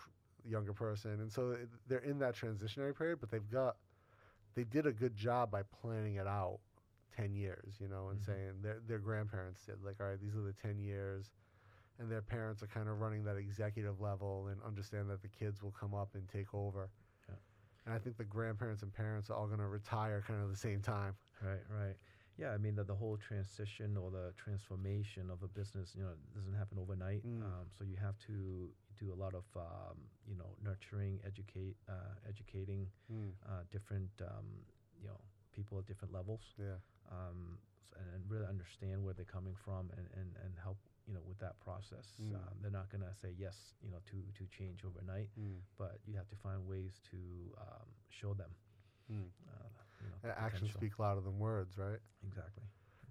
[0.45, 3.19] younger person, and so it, they're in that transitionary period.
[3.19, 3.77] But they've got
[4.55, 6.59] they did a good job by planning it out
[7.15, 8.25] ten years, you know, and Mhm.
[8.25, 11.31] saying their their grandparents did like, all right, these are the ten years.
[11.99, 15.61] And their parents are kind of running that executive level and understand that the kids
[15.61, 16.89] will come up and take over.
[17.85, 20.51] And I think the grandparents and parents are all going to retire kind of at
[20.51, 21.15] the same time.
[21.41, 21.95] Right, right.
[22.37, 26.13] Yeah, I mean the, the whole transition or the transformation of a business, you know,
[26.33, 27.25] doesn't happen overnight.
[27.25, 27.41] Mm.
[27.43, 32.13] Um, so you have to do a lot of, um, you know, nurturing, educate, uh,
[32.27, 34.45] educating Mm, uh, different, um,
[35.01, 35.19] you know,
[35.53, 36.79] people at different levels, yeah.
[37.11, 37.57] um,
[37.99, 41.39] and, and really understand where they're coming from and, and, and help, you know, with
[41.39, 42.13] that process.
[42.21, 42.35] Mm.
[42.35, 46.15] Um, they're not gonna say yes, you know, to to change overnight, Mm, but you
[46.15, 47.17] have to find ways to
[47.59, 48.51] um, show them,
[49.11, 49.25] mm.
[49.49, 49.67] uh,
[50.03, 51.99] you know, the Actions speak louder than words, right?
[52.25, 52.63] Exactly.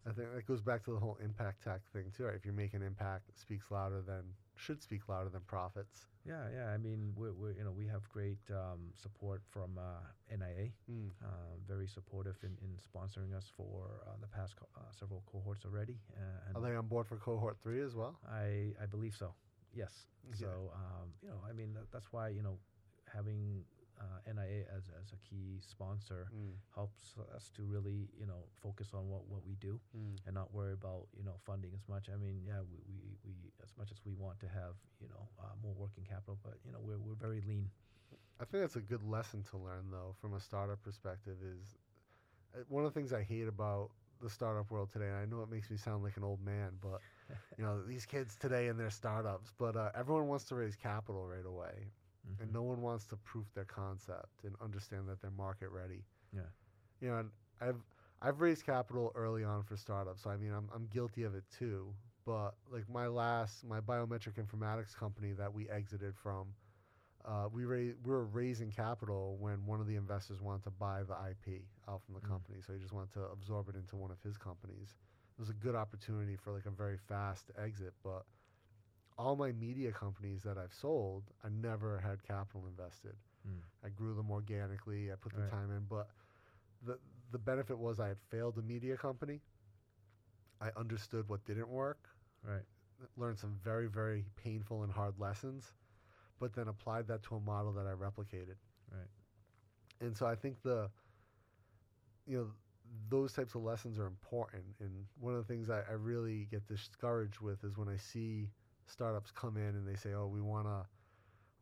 [0.06, 2.24] I think that goes back to the whole impact tech thing too.
[2.24, 2.34] Right?
[2.34, 4.24] If you're making impact, it speaks louder than
[4.56, 6.06] should speak louder than profits.
[6.26, 6.66] Yeah, yeah.
[6.68, 10.68] I mean, we're, we're you know we have great um, support from uh, NIA.
[10.90, 15.22] Mm, Uh, very supportive in, in sponsoring us for uh, the past co- uh, several
[15.30, 15.98] cohorts already.
[16.16, 18.18] Uh, and Are they on board for cohort three as well?
[18.28, 19.34] I I believe so.
[19.74, 20.06] Yes.
[20.28, 20.44] Okay.
[20.44, 22.58] So um, you know, I mean, that, that's why you know,
[23.12, 23.64] having
[24.00, 26.54] uh, NIA as as a key sponsor Mm.
[26.74, 30.16] helps us to really you know focus on what what we do Mm.
[30.26, 32.08] and not worry about you know funding as much.
[32.08, 35.28] I mean, yeah, we we, we as much as we want to have you know
[35.38, 37.70] uh, more working capital, but you know we're we're very lean.
[38.40, 41.36] I think that's a good lesson to learn, though, from a startup perspective.
[41.42, 41.76] Is
[42.54, 45.06] uh, one of the things I hate about the startup world today.
[45.08, 47.02] And I know it makes me sound like an old man, but
[47.56, 49.52] you know these kids today and their startups.
[49.58, 51.90] But uh, everyone wants to raise capital right away,
[52.38, 52.52] and Mhm.
[52.52, 56.04] no one wants to proof their concept and understand that they're market ready.
[56.32, 56.50] Yeah.
[57.00, 57.82] You know, and I've
[58.20, 61.44] I've raised capital early on for startups, so I mean I'm I'm guilty of it
[61.50, 61.94] too.
[62.24, 66.54] But like my last my biometric informatics company that we exited from,
[67.24, 71.02] uh, we ra- we were raising capital when one of the investors wanted to buy
[71.02, 72.28] the IP out from the Mm.
[72.28, 74.94] company, so he just wanted to absorb it into one of his companies.
[75.36, 78.24] It was a good opportunity for like a very fast exit, but
[79.20, 83.16] all my media companies that I've sold, I never had capital invested.
[83.46, 83.60] Mm.
[83.84, 85.12] I grew them organically.
[85.12, 85.50] I put the Right.
[85.50, 86.08] time in, but
[86.82, 86.98] the
[87.32, 89.40] the benefit was I had failed a media company.
[90.60, 92.08] I understood what didn't work,
[92.42, 92.64] Right.
[93.16, 95.74] learned some very very painful and hard lessons,
[96.38, 98.56] but then applied that to a model that I replicated.
[98.90, 99.08] Right.
[100.00, 100.90] And so I think the
[102.26, 102.46] you know
[103.08, 104.64] those types of lessons are important.
[104.80, 108.50] And one of the things I, I really get discouraged with is when I see
[108.90, 110.86] startups come in and they say, "Oh, we want to."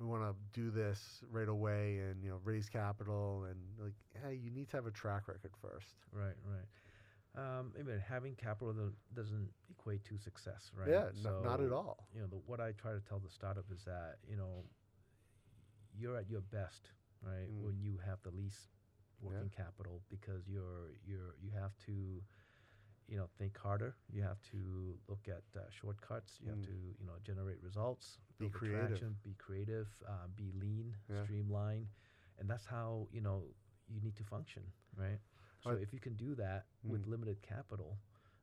[0.01, 4.35] We want to do this right away and you know raise capital and like hey
[4.35, 6.37] you need to have a track record first Right.
[6.45, 6.67] Right.
[7.37, 8.75] Um, I mean, having capital
[9.15, 10.89] doesn't equate to success, right?
[10.89, 13.67] yeah n- not at all You know, the, what I try to tell the startup
[13.73, 14.65] is that you know,
[15.99, 16.91] you're at your best,
[17.23, 17.63] right, Mm.
[17.65, 18.69] when you have the least
[19.21, 22.23] working capital because you're you're you have to,
[23.09, 23.97] you know, think harder.
[24.13, 26.39] You have to look at uh, shortcuts.
[26.43, 26.55] You Mm.
[26.57, 28.91] have to you know generate results, Be creative.
[28.91, 31.23] attraction, be creative, uh, be lean, Yeah.
[31.25, 31.89] streamline,
[32.39, 33.43] and that's how you know
[33.89, 34.63] you need to function,
[34.97, 35.19] right?
[35.61, 35.83] So Right.
[35.83, 37.11] if you can do that with Mm.
[37.11, 37.99] limited capital,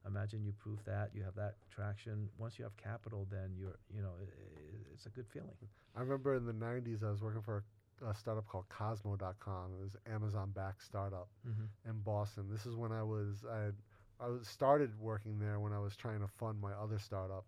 [0.05, 2.29] imagine you prove that you have that traction.
[2.37, 5.57] Once you have capital, then you're you know i i- it's a good feeling.
[5.95, 7.63] I remember in the 90s I was working for
[8.01, 9.73] a, a startup called Kozmo.com.
[9.73, 11.89] It was Amazon backed startup Mm-hmm.
[11.89, 12.49] in Boston.
[12.49, 13.75] This is when I was I had,
[14.19, 17.45] I was started working there when I was trying to fund my other startup,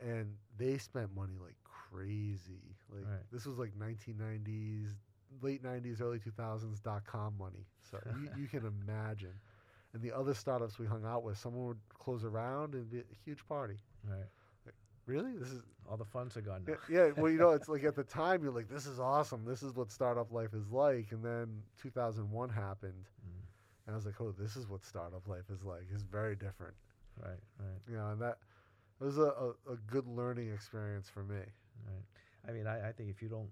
[0.00, 2.76] and they spent money like crazy.
[2.90, 3.20] Like Right.
[3.32, 4.94] this was like 1990s,
[5.42, 7.66] late 90s, early 2000s dot com money.
[7.90, 9.34] So you, you can imagine.
[9.94, 13.04] And the other startups we hung out with, someone would close around and be a
[13.24, 13.76] huge party.
[14.08, 14.26] Right.
[15.06, 16.74] Really, this is All the funds are gone now.
[16.88, 19.44] yeah, yeah, well, you know, it's like at the time you're like, this is awesome.
[19.44, 21.10] This is what startup life is like.
[21.10, 23.08] And then 2001 happened.
[23.86, 25.86] And I was like, oh, this is what startup life is like.
[25.92, 26.74] It's very different.
[27.22, 27.40] Right.
[27.58, 27.80] Right.
[27.88, 28.38] You know, and that
[29.00, 31.36] it was a, a, a good learning experience for me.
[31.86, 32.04] Right.
[32.48, 33.50] I mean, I, I think if you don't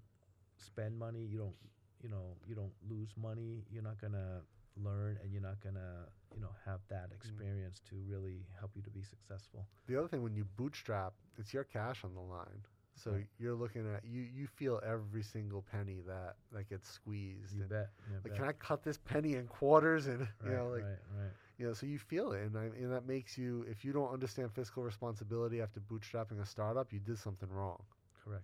[0.57, 1.55] spend money, you don't,
[2.03, 3.63] you know, you don't lose money.
[3.71, 4.41] You're not gonna
[4.77, 7.15] learn, and you're not gonna, you know, have that Mm.
[7.15, 9.67] experience to really help you to be successful.
[9.87, 12.63] The other thing, when you bootstrap, it's your cash on the line.
[12.95, 14.21] So you're looking at you.
[14.21, 17.55] You feel every single penny that that gets squeezed.
[17.55, 17.89] You and, bet.
[18.09, 18.35] You like, bet.
[18.35, 20.07] can I cut this penny in quarters?
[20.07, 20.99] And right, you know, like right.
[21.17, 21.31] Right.
[21.57, 23.65] you know, so you feel it, and, I, and that makes you.
[23.69, 27.81] If you don't understand fiscal responsibility after bootstrapping a startup, you did something wrong.
[28.23, 28.43] Correct.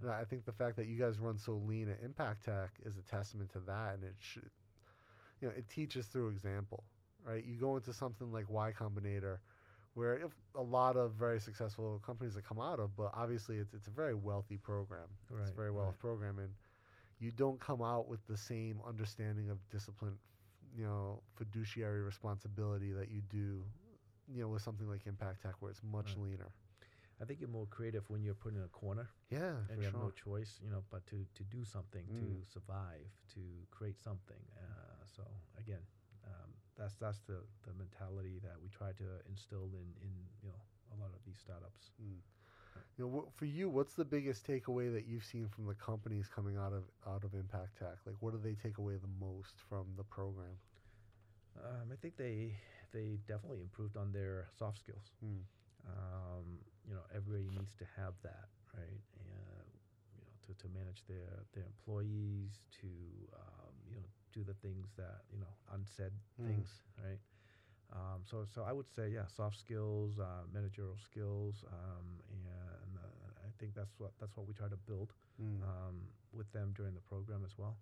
[0.00, 2.94] And I think the fact that you guys run so lean at Impact Tech is
[2.98, 4.48] a testament to that, and it should,
[5.40, 6.84] you know, it teaches through example,
[7.26, 7.44] right?
[7.44, 9.38] You go into something like Y Combinator,
[9.98, 13.74] where if a lot of very successful companies that come out of, but obviously it's
[13.74, 15.08] it's a very wealthy program.
[15.40, 15.76] It's a very right.
[15.78, 16.50] wealthy program, and
[17.18, 20.16] you don't come out with the same understanding of discipline,
[20.76, 23.64] you know, fiduciary responsibility that you do,
[24.32, 26.30] you know, with something like Impact Tech, where it's much Right.
[26.30, 26.50] leaner.
[27.20, 29.94] I think you're more creative when you're put in a corner Yeah, and you have
[29.94, 32.18] no choice, you know, but to, to do something, Mm.
[32.20, 33.40] to survive, to
[33.72, 34.42] create something.
[34.56, 35.22] Uh, so
[35.58, 35.82] again,
[36.78, 40.12] that's that's the, the mentality that we try to instill in, in
[40.42, 40.62] you know
[40.94, 41.90] a lot of these startups.
[42.00, 42.22] Mm.
[42.96, 46.56] You know, for you, what's the biggest takeaway that you've seen from the companies coming
[46.56, 47.98] out of out of Impact Tech?
[48.06, 50.56] Like, what do they take away the most from the program?
[51.58, 52.54] Um, I think they
[52.92, 55.10] they definitely improved on their soft skills.
[55.24, 55.42] Mm.
[55.86, 56.46] Um,
[56.86, 59.02] you know, everybody needs to have that, right?
[59.18, 59.68] And
[60.14, 62.88] you know, to, to manage their their employees, to
[63.34, 66.46] um, you know, do the things that you know, unsaid Mm.
[66.46, 67.18] things, right?
[67.92, 73.46] Um, so, so I would say, yeah, soft skills, uh, managerial skills, um, and uh,
[73.46, 75.62] I think that's what that's what we try to build Mm.
[75.62, 77.76] um, with them during the program as well.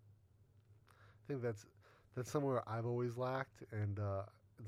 [1.24, 1.66] I think that's
[2.14, 4.22] that's somewhere I've always lacked, and uh,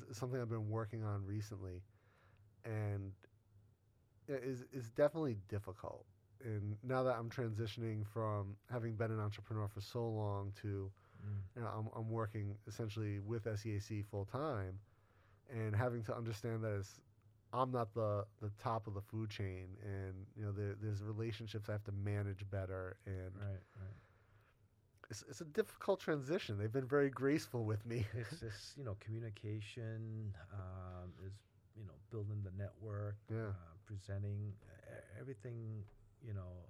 [0.09, 1.83] it's something I've been working on recently,
[2.65, 3.13] and
[4.29, 6.05] it is is definitely difficult.
[6.45, 10.91] And now that I'm transitioning from having been an entrepreneur for so long to
[11.25, 11.67] Mm.
[11.67, 14.79] I'm, I'm working essentially with SEAC full time,
[15.51, 17.01] and having to understand that it's,
[17.53, 21.69] I'm not the, the top of the food chain, and you know there, there's relationships
[21.69, 23.95] I have to manage better, and Right, right.
[25.11, 26.59] it's, it's a difficult transition.
[26.59, 28.07] They've been very graceful with me.
[28.15, 31.33] It's just you know communication um, is
[31.77, 33.49] you know building the network, Yeah.
[33.51, 34.53] uh, presenting
[35.21, 35.85] everything.
[36.27, 36.67] You know,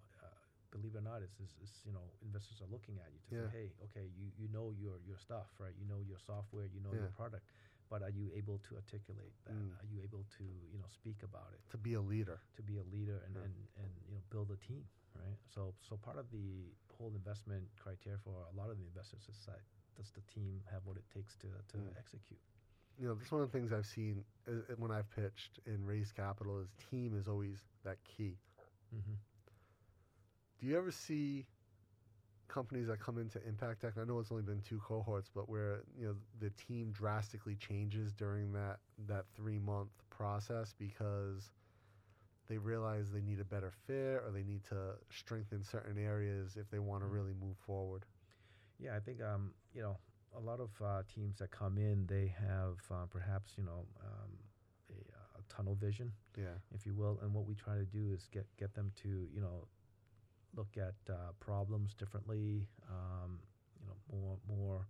[0.70, 3.30] believe it or not, is, is, is you know investors are looking at you to
[3.30, 3.46] Yeah.
[3.46, 5.74] say, hey, okay, you, you know your your stuff, right?
[5.78, 7.44] You know your software, you know your product,
[7.90, 9.54] but are you able to articulate that?
[9.56, 9.72] Mm.
[9.80, 11.60] Are you able to you know speak about it?
[11.70, 12.40] to be a leader.
[12.56, 13.44] to be a leader and, Yeah.
[13.44, 14.84] and, and you know build a team,
[15.16, 15.38] right?
[15.54, 19.38] So so part of the whole investment criteria for a lot of the investors is
[19.46, 19.60] that
[19.96, 21.96] does the team have what it takes to, to Mm.
[21.98, 22.40] execute?
[22.98, 25.86] You know, that's one of the things I've seen uh, uh, when I've pitched and
[25.86, 28.36] raised capital is team is always that key.
[28.94, 29.14] Mm-hmm.
[30.58, 31.46] Do you ever see
[32.48, 33.94] companies that come into Impact Tech?
[33.98, 38.12] I know it's only been two cohorts, but where you know the team drastically changes
[38.12, 41.52] during that that three month process because
[42.48, 46.70] they realize they need a better fit or they need to strengthen certain areas if
[46.70, 47.12] they want to Mm.
[47.12, 48.04] really move forward.
[48.78, 49.98] Yeah, I think um, you know
[50.36, 54.30] a lot of uh, teams that come in, they have uh, perhaps you know um,
[54.90, 56.58] a, a tunnel vision, Yeah.
[56.74, 59.40] if you will, and what we try to do is get get them to you
[59.40, 59.66] know
[60.58, 63.38] look at uh, problems differently, um,
[63.80, 64.86] you know more more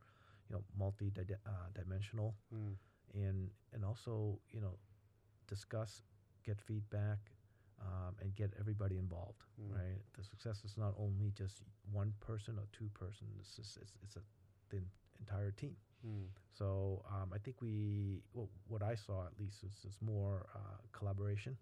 [0.48, 2.34] you know multi uh, dimensional.
[2.54, 2.74] Mm.
[3.14, 4.74] and and also you know
[5.46, 6.02] discuss,
[6.44, 7.18] get feedback,
[7.80, 9.42] um, and get everybody involved.
[9.60, 9.76] Mm.
[9.76, 11.56] Right, the success is not only just
[11.92, 13.26] one person or two person.
[13.40, 14.20] It's just, it's, it's a
[14.70, 14.78] the
[15.20, 15.76] entire team.
[16.06, 16.26] Mm.
[16.56, 20.78] So um, I think we well, what I saw at least is, is more uh,
[20.92, 21.56] collaboration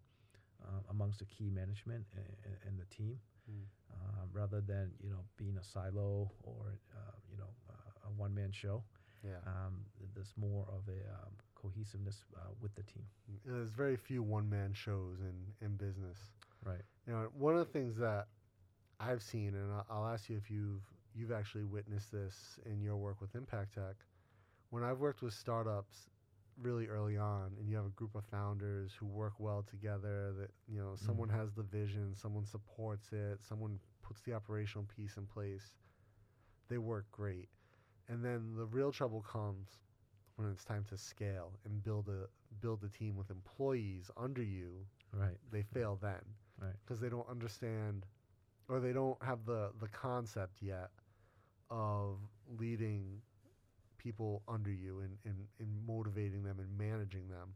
[0.62, 3.18] uh, amongst the key management and, and the team.
[3.50, 3.64] Mm.
[3.94, 8.34] Um, rather than you know being a silo or uh, you know uh, a one
[8.34, 8.82] man show,
[9.24, 9.38] Yeah.
[9.46, 13.04] um, there's more of a um, cohesiveness uh, with the team.
[13.46, 16.18] And There's very few one man shows in, in business.
[16.64, 16.82] Right.
[17.06, 18.26] You know, one of the things that
[19.00, 20.82] I've seen, and I'll, I'll ask you if you've
[21.14, 23.96] you've actually witnessed this in your work with Impact Tech.
[24.70, 26.08] When I've worked with startups
[26.60, 30.50] really early on, and you have a group of founders who work well together, that
[30.68, 31.38] you know, someone mm.
[31.38, 35.72] has the vision, someone supports it, someone puts the operational piece in place,
[36.68, 37.48] they work great.
[38.08, 39.80] And then the real trouble comes
[40.36, 42.26] when it's time to scale and build a
[42.60, 45.38] build a team with employees under you Right.
[45.50, 46.22] they fail then
[46.60, 46.74] Right.
[46.84, 48.06] because they don't understand
[48.68, 50.90] or they don't have the the concept yet
[51.70, 52.18] of
[52.58, 53.20] leading
[54.06, 57.48] people under you and, and, and motivating them and managing them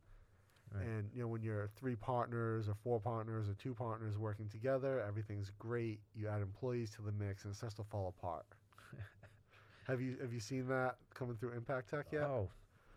[0.74, 0.84] Right.
[0.86, 5.00] and you know when you're three partners or four partners or two partners working together
[5.06, 8.46] everything's great you add employees to the mix and it starts to fall apart
[9.88, 12.48] have you have you seen that coming through impact tech yet Oh,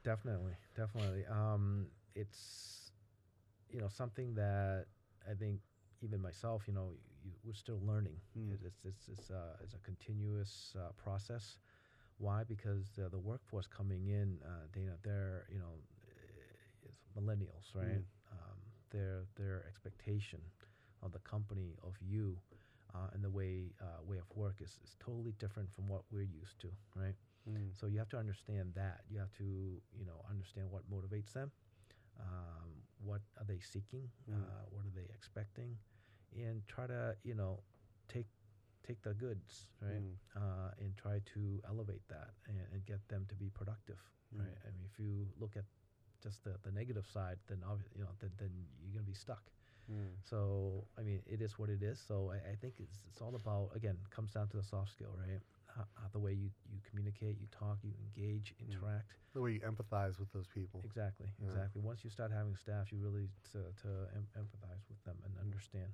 [0.03, 1.23] definitely, definitely.
[1.25, 2.91] Um, it's
[3.71, 4.85] you know something that
[5.29, 5.59] I think
[6.01, 6.89] even myself, you know,
[7.23, 8.17] you, we're still learning.
[8.37, 8.53] Mm.
[8.53, 11.57] It- It's it's it's a it's a continuous uh, process.
[12.17, 12.43] Why?
[12.43, 15.75] Because uh, the workforce coming in, uh, they they're you know,
[16.07, 18.03] eh, it's millennials, right?
[18.03, 18.31] Mm.
[18.31, 18.57] Um,
[18.91, 20.39] their their expectation
[21.01, 22.37] of the company of you.
[22.93, 26.21] Uh, and the way uh, way of work is, is totally different from what we're
[26.21, 27.15] used to, right?
[27.49, 27.69] Mm.
[27.73, 29.01] So you have to understand that.
[29.09, 31.51] You have to, you know, understand what motivates them.
[32.19, 32.69] Um,
[33.03, 34.09] what are they seeking?
[34.29, 34.35] Mm.
[34.43, 35.75] Uh, what are they expecting?
[36.35, 37.59] And try to, you know,
[38.87, 40.01] take the goods, right?
[40.01, 40.15] Mm.
[40.35, 43.99] Uh, and try to elevate that and, and get them to be productive,
[44.35, 44.39] Mm.
[44.39, 44.57] right?
[44.65, 45.65] I mean, if you look at
[46.21, 47.59] just the, the negative side, then
[47.95, 48.49] you know, then, then
[48.81, 49.43] you're gonna be stuck.
[49.91, 50.15] Mm.
[50.23, 51.99] So I mean, it is what it is.
[52.07, 55.13] So I, I think it's it's all about again comes down to the soft skill,
[55.19, 55.41] right?
[55.75, 58.71] How, how the way you you communicate, you talk, you engage, Mm.
[58.71, 59.11] interact.
[59.33, 61.47] the way you empathize with those people Exactly, Yeah.
[61.47, 61.81] exactly.
[61.81, 65.91] Once you start having staff, you really to to em- empathize with them and understand.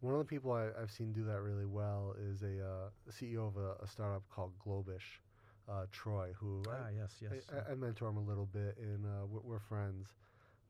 [0.00, 3.48] One of the people I, I've seen do that really well is a uh, CEO
[3.48, 5.20] of a, a startup called Globish,
[5.68, 7.32] uh, Troy, who I- ah, yes, yes.
[7.52, 10.14] I, I, I mentor him a little bit, and uh, we're, we're friends.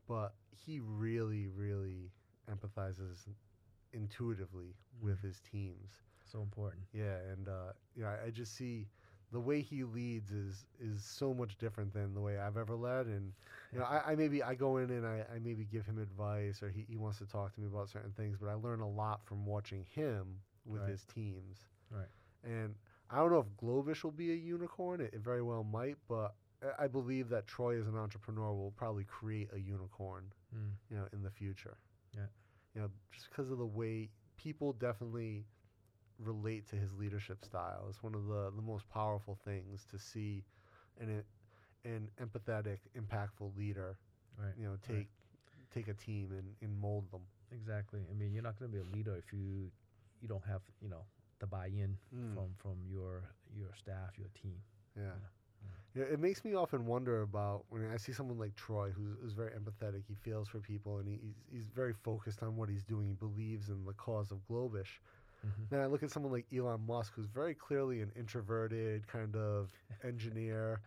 [0.06, 2.10] But he really, really
[2.50, 3.26] empathizes
[3.92, 5.24] intuitively with Mm.
[5.24, 5.90] his teams.
[6.30, 6.82] so important.
[6.92, 8.88] Yeah, and uh, you know, I, I just see
[9.32, 13.06] the way he leads is is so much different than the way I've ever led.
[13.06, 13.32] And
[13.72, 16.62] you know, I, I maybe I go in and I, I maybe give him advice,
[16.62, 18.88] or he, he wants to talk to me about certain things, but I learn a
[18.88, 20.90] lot from watching him with Right.
[20.90, 21.58] his teams.
[21.90, 22.08] Right.
[22.44, 22.74] And
[23.10, 25.00] I don't know if Globish will be a unicorn.
[25.00, 28.72] It, it very well might, but I- I believe that Troy as an entrepreneur will
[28.76, 30.24] probably create a unicorn,
[30.56, 30.70] Mm.
[30.90, 31.76] you know, in the future.
[32.14, 32.26] Yeah.
[32.74, 35.44] You know, just because of the way people definitely
[36.18, 37.86] relate to his leadership style.
[37.88, 40.44] It's one of the, the most powerful things to see
[41.00, 41.22] an
[41.84, 43.96] an empathetic, impactful leader,
[44.38, 44.52] Right.
[44.58, 45.08] you know, take
[45.74, 47.22] take a team and, and mold them.
[47.52, 48.00] Exactly.
[48.10, 49.70] I mean, you're not going to be a leader if you
[50.20, 51.04] you don't have you know
[51.40, 52.34] the buy-in Mm.
[52.34, 53.22] from from your
[53.56, 54.56] your staff, your team.
[54.96, 55.02] Yeah.
[55.94, 59.16] You Yeah, it makes me often wonder about when I see someone like Troy, who's,
[59.20, 60.02] who's very empathetic.
[60.06, 63.06] He feels for people, and he, he's he's very focused on what he's doing.
[63.08, 65.00] He believes in the cause of Globish.
[65.46, 65.62] Mm-hmm.
[65.70, 69.70] Then I look at someone like Elon Musk, who's very clearly an introverted kind of
[70.04, 70.80] engineer,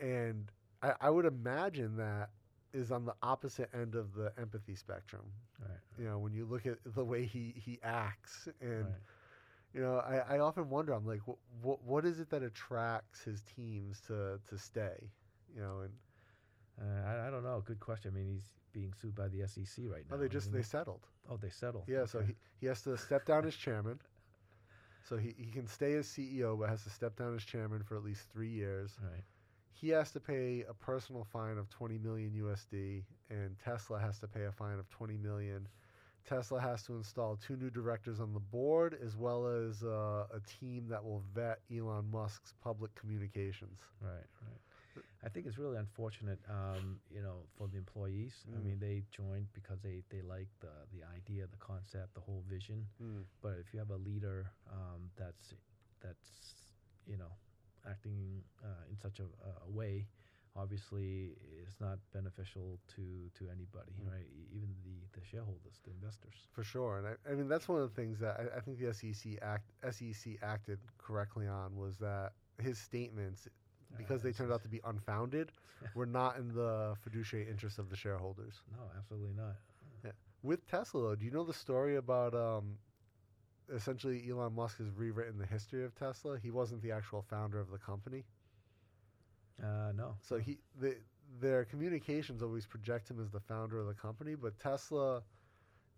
[0.00, 0.50] and
[0.82, 2.30] I, I would imagine that
[2.72, 5.22] is on the opposite end of the empathy spectrum.
[5.60, 5.78] Right.
[5.98, 8.84] You know, when you look at the way he he acts and.
[8.84, 8.94] right.
[9.74, 10.92] You know, I, I often wonder.
[10.92, 15.10] I'm like, what, what what is it that attracts his teams to to stay?
[15.54, 15.92] You know, and
[16.80, 17.62] Uh, I, I don't know.
[17.64, 18.12] Good question.
[18.14, 20.16] I mean, he's being sued by the SEC right now.
[20.16, 21.06] oh, they just isn't they settled.
[21.30, 21.84] oh they settled.
[21.86, 23.98] Yeah, so he, he has to step down as chairman.
[25.08, 27.96] So he, he can stay as CEO, but has to step down as chairman for
[27.96, 28.92] at least three years.
[29.02, 29.22] right.
[29.72, 34.28] He has to pay a personal fine of 20 million USD, and Tesla has to
[34.28, 35.66] pay a fine of 20 million.
[36.24, 40.40] Tesla has to install two new directors on the board, as well as uh, a
[40.60, 43.80] team that will vet Elon Musk's public communications.
[44.00, 44.60] Right, right.
[45.24, 48.44] I think it's really unfortunate, um, you know, for the employees.
[48.54, 48.64] I Mm.
[48.64, 52.86] mean, they joined because they, they like the, the idea, the concept, the whole vision.
[53.40, 55.54] But if you have a leader um, that's
[56.00, 56.66] that's
[57.06, 57.32] you know
[57.88, 59.24] acting uh, in such a,
[59.66, 60.06] a way,
[60.56, 64.10] obviously it's not beneficial to to anybody, Mm.
[64.10, 64.28] right?
[64.52, 66.48] Even the, the shareholders, the investors.
[66.52, 68.78] For sure, and I, I mean that's one of the things that I, I think
[68.78, 73.48] the SEC act SEC acted correctly on was that his statements,
[73.96, 75.52] because they turned out to be unfounded,
[75.94, 78.54] were not in the fiduciary interest of the shareholders.
[78.72, 79.56] No, absolutely not.
[80.44, 82.76] With Tesla, though, do you know the story about um,
[83.72, 86.36] essentially Elon Musk has rewritten the history of Tesla?
[86.42, 88.24] He wasn't the actual founder of the company,
[89.62, 90.16] Uh, no.
[90.20, 90.96] so he the,
[91.40, 95.22] their communications always project him as the founder of the company, but Tesla,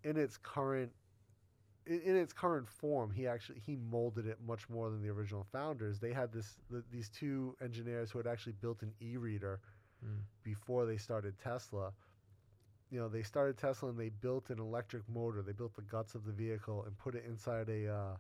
[0.03, 0.93] in its current
[1.87, 5.47] in, in its current form, he actually he molded it much more than the original
[5.53, 5.99] founders.
[5.99, 9.61] They had this the, these two engineers who had actually built an e-reader
[10.05, 10.18] Mm.
[10.43, 11.93] before they started Tesla.
[12.91, 15.41] You know, they started Tesla and they built an electric motor.
[15.41, 18.16] They built the guts of the vehicle and put it inside a uh,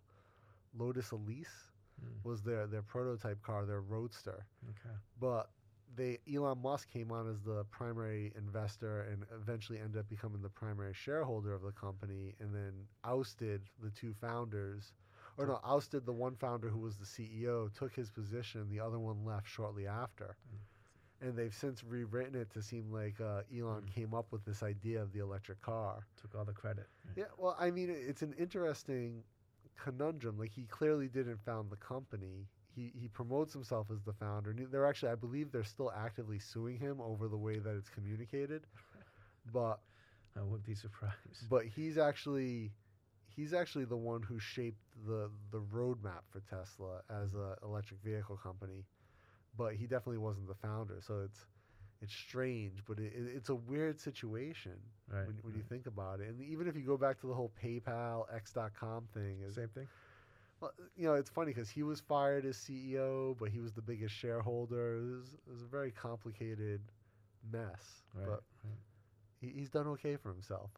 [0.76, 1.70] Lotus Elise
[2.02, 2.24] Mm.
[2.24, 4.46] was their their prototype car, their roadster.
[4.70, 4.94] Okay.
[5.20, 5.48] But
[5.96, 10.48] they Elon Musk came on as the primary investor and eventually ended up becoming the
[10.48, 12.72] primary shareholder of the company and then
[13.04, 14.92] ousted the two founders
[15.36, 18.98] or no, ousted the one founder who was the CEO, took his position, the other
[18.98, 20.36] one left shortly after.
[21.20, 23.86] And they've since rewritten it to seem like uh, Elon Mm.
[23.94, 26.06] came up with this idea of the electric car.
[26.20, 26.86] Took all the credit.
[27.16, 29.24] Yeah, well, I mean, it's an interesting
[29.76, 30.38] conundrum.
[30.38, 32.46] Like, he clearly didn't found the company.
[32.74, 34.50] He, he promotes himself as the founder.
[34.50, 37.88] And they're actually, I believe, they're still actively suing him over the way that it's
[37.90, 38.62] communicated.
[39.52, 39.80] But
[40.36, 41.48] I wouldn't be surprised.
[41.50, 42.72] but he's actually
[43.36, 48.36] he's actually the one who shaped the the roadmap for Tesla as an electric vehicle
[48.36, 48.84] company.
[49.56, 51.00] But he definitely wasn't the founder.
[51.06, 51.40] So it's
[52.02, 54.72] it's strange, but it, it, it's a weird situation
[55.12, 55.26] Right.
[55.26, 56.28] when, when you think about it.
[56.28, 59.86] And even if you go back to the whole PayPal X.com thing, Same thing.
[60.64, 63.82] Well, you know, it's funny because he was fired as CEO, but he was the
[63.82, 64.96] biggest shareholder.
[64.96, 66.80] It was, it was a very complicated
[67.52, 68.02] mess.
[68.14, 68.26] Right.
[68.26, 68.78] But right.
[69.40, 70.70] he, he's done okay for himself.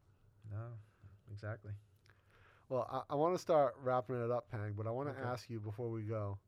[0.50, 0.78] No,
[1.30, 1.72] exactly.
[2.68, 5.22] Well, I, I want to start wrapping it up, Pang, but I want to Okay.
[5.24, 6.38] ask you before we go,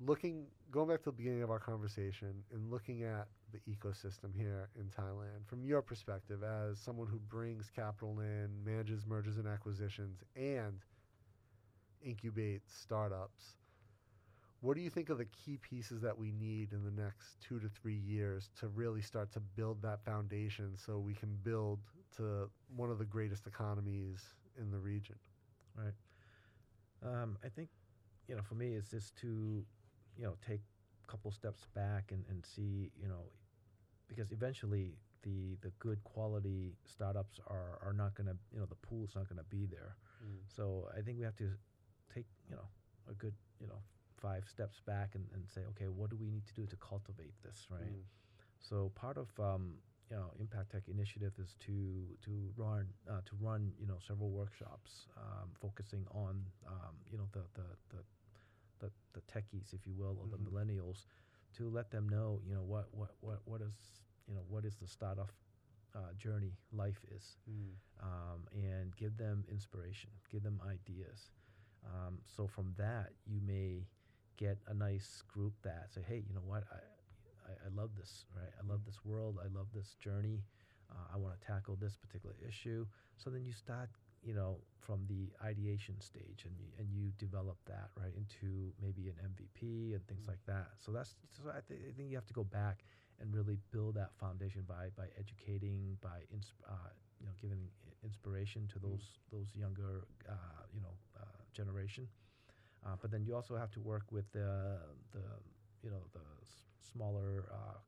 [0.00, 4.68] looking, going back to the beginning of our conversation and looking at the ecosystem here
[4.78, 10.22] in Thailand, from your perspective as someone who brings capital in, manages mergers and acquisitions,
[10.36, 10.80] and
[12.06, 13.56] incubates startups,
[14.60, 17.58] what do you think are the key pieces that we need in the next two
[17.60, 21.78] to three years to really start to build that foundation so we can build
[22.16, 24.20] to one of the greatest economies
[24.58, 25.16] in the region?
[25.74, 25.94] Right.
[27.02, 27.70] Um, I think,
[28.28, 29.64] you know, for me, it's just to,
[30.16, 30.60] you know, take
[31.04, 33.24] a couple steps back and, and see, you know,
[34.08, 34.92] because eventually
[35.22, 39.28] the the good quality startups are, are not going to, you know, the pool's not
[39.28, 39.96] going to be there.
[40.54, 41.48] So I think we have to
[42.50, 42.68] you know,
[43.10, 43.82] a good, you know,
[44.16, 47.34] five steps back and, and say, okay, what do we need to do to cultivate
[47.42, 47.94] this, right?
[47.94, 48.04] Mm.
[48.60, 49.76] So part of um,
[50.10, 54.30] you know Impact Tech initiative is to to run uh, to run you know several
[54.30, 58.04] workshops um, focusing on um, you know the the, the
[58.80, 60.30] the the techies, if you will, or Mhm.
[60.30, 61.06] the millennials,
[61.54, 64.76] to let them know, you know, what what what what is you know what is
[64.76, 65.32] the startup
[65.96, 67.76] uh, journey life is, Mm.
[68.02, 71.30] um, and give them inspiration, give them ideas.
[71.84, 73.86] Um, so from that, you may
[74.36, 76.76] get a nice group that say, hey, you know what, I,
[77.50, 78.50] I, I love this, right?
[78.62, 79.38] I love this world.
[79.42, 80.44] I love this journey.
[80.90, 82.86] Uh, I want to tackle this particular issue.
[83.16, 83.90] So then you start,
[84.22, 89.08] you know, from the ideation stage, and you, and you develop that right into maybe
[89.08, 90.28] an MVP and things Mm.
[90.28, 90.70] like that.
[90.78, 92.84] So that's so I, th- I think you have to go back
[93.20, 97.68] and really build that foundation by by educating, by ins- uh, you know, giving
[98.04, 100.94] inspiration to those those younger, uh, you know,
[101.52, 102.08] generation.
[102.84, 104.78] Uh, but then you also have to work with the
[105.12, 105.24] the
[105.82, 107.78] you know the s- smaller uh,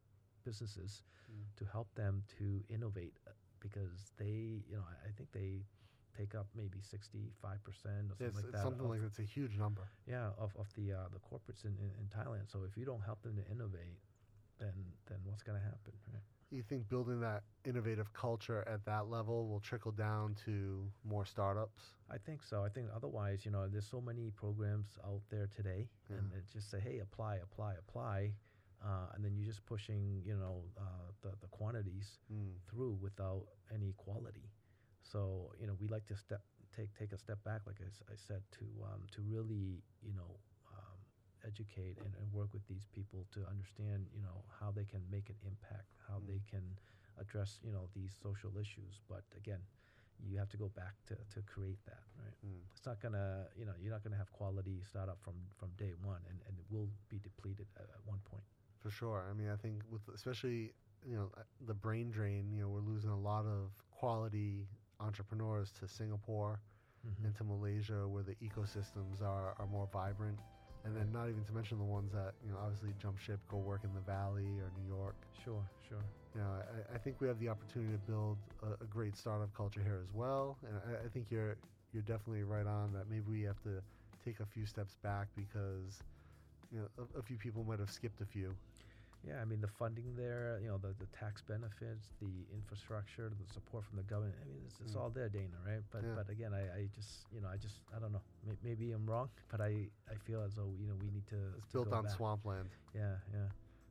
[0.44, 1.44] businesses Mm.
[1.56, 5.62] to help them to innovate uh, because they you know I, I think they
[6.18, 9.22] take up maybe 65 percent or something It's, like that something of- like that's a
[9.36, 9.88] huge number.
[10.06, 13.02] yeah of, of the uh, the corporates in, in, in Thailand so if you don't
[13.02, 14.00] help them to innovate
[14.62, 14.76] then
[15.08, 16.22] then what's going to happen right?
[16.50, 21.82] You think building that innovative culture at that level will trickle down to more startups?
[22.10, 22.62] I think so.
[22.64, 26.70] I think otherwise, you know, there's so many programs out there today, and it just
[26.70, 28.34] say, hey, apply, apply, apply,
[28.84, 32.58] uh, and then you're just pushing, you know, uh, the the quantities Mm.
[32.68, 34.50] through without any quality.
[35.02, 36.42] So you know, we like to step
[36.76, 40.38] take take a step back, like I said, to um, to really you know
[41.46, 45.28] educate and, and work with these people to understand you know how they can make
[45.30, 46.26] an impact, how Mm.
[46.26, 46.64] they can
[47.18, 49.00] address you know these social issues.
[49.08, 49.60] But again,
[50.24, 52.34] you have to go back to, to create that, right?
[52.46, 52.60] Mm.
[52.76, 56.22] It's not gonna you know you're not gonna have quality startup from from day one,
[56.28, 58.44] and, and it will be depleted at, at one point.
[58.78, 59.26] For sure.
[59.30, 60.72] I mean, I think with especially
[61.06, 64.66] you know uh, the brain drain, you know, we're losing a lot of quality
[65.00, 66.60] entrepreneurs to Singapore
[67.04, 67.24] Mhm.
[67.26, 70.38] and to Malaysia, where the ecosystems are, are more vibrant,
[70.84, 73.58] and then not even to mention the ones that you know obviously jump ship, go
[73.58, 75.16] work in the Valley or New York.
[75.44, 76.04] Sure, sure.
[76.34, 76.48] You know,
[76.92, 80.00] I, I think we have the opportunity to build a, a great startup culture here
[80.02, 81.56] as well, and I, I think you're
[81.92, 83.08] you're definitely right on that.
[83.08, 83.80] Maybe we have to
[84.24, 86.02] take a few steps back because
[86.72, 88.54] you know a, a few people might have skipped a few.
[89.26, 93.52] Yeah, I mean the funding there, you know, the, the tax benefits, the infrastructure, the
[93.54, 94.34] support from the government.
[94.42, 95.00] I mean, it's, it's Mm.
[95.00, 95.82] all there, Dana, right?
[95.92, 96.14] But Yeah.
[96.16, 98.22] but again, I, I just you know I just I don't know.
[98.64, 101.38] Maybe I'm wrong, but I, I feel as though you know we need to.
[101.58, 102.12] It's to built on back.
[102.16, 102.70] swampland.
[102.94, 103.46] Yeah, yeah.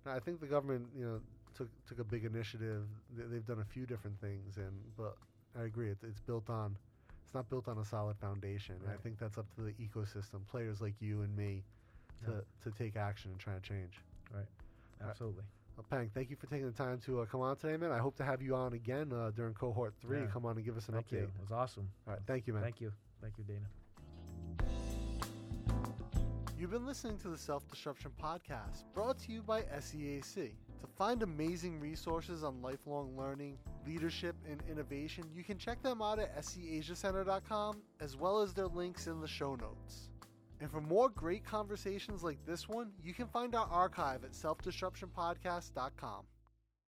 [0.06, 1.22] No, I think the government, you know,
[1.56, 2.84] took took a big initiative.
[3.16, 5.16] They- They've done a few different things, and but
[5.58, 6.76] I agree, it's, it's built on.
[7.24, 8.76] It's not built on a solid foundation.
[8.84, 11.64] And I think that's up to the ecosystem, players like you and me,
[12.26, 12.38] to, Yeah.
[12.64, 13.94] to take action and try to change.
[14.34, 14.46] Right.
[15.08, 15.43] Absolutely.
[15.78, 17.91] Well, Pang, thank you for taking the time to uh, come on today, man.
[17.91, 20.20] I hope to have you on again uh, during cohort three.
[20.20, 20.26] Yeah.
[20.28, 21.12] Come on and give us an Thank update.
[21.12, 21.18] you.
[21.24, 21.89] It was awesome.
[22.08, 22.62] All right, thank you, man.
[22.62, 22.91] Thank you.
[23.22, 23.66] Thank you, Dana.
[26.60, 30.36] You've been listening to the Self Disruption Podcast, brought to you by SEAC.
[30.36, 36.20] To find amazing resources on lifelong learning, leadership, and innovation, you can check them out
[36.20, 40.11] at seasiacenter.com as well as their links in the show notes.
[40.62, 46.26] And for more great conversations like this one, you can find our archive at selfdisruptionpodcast.com.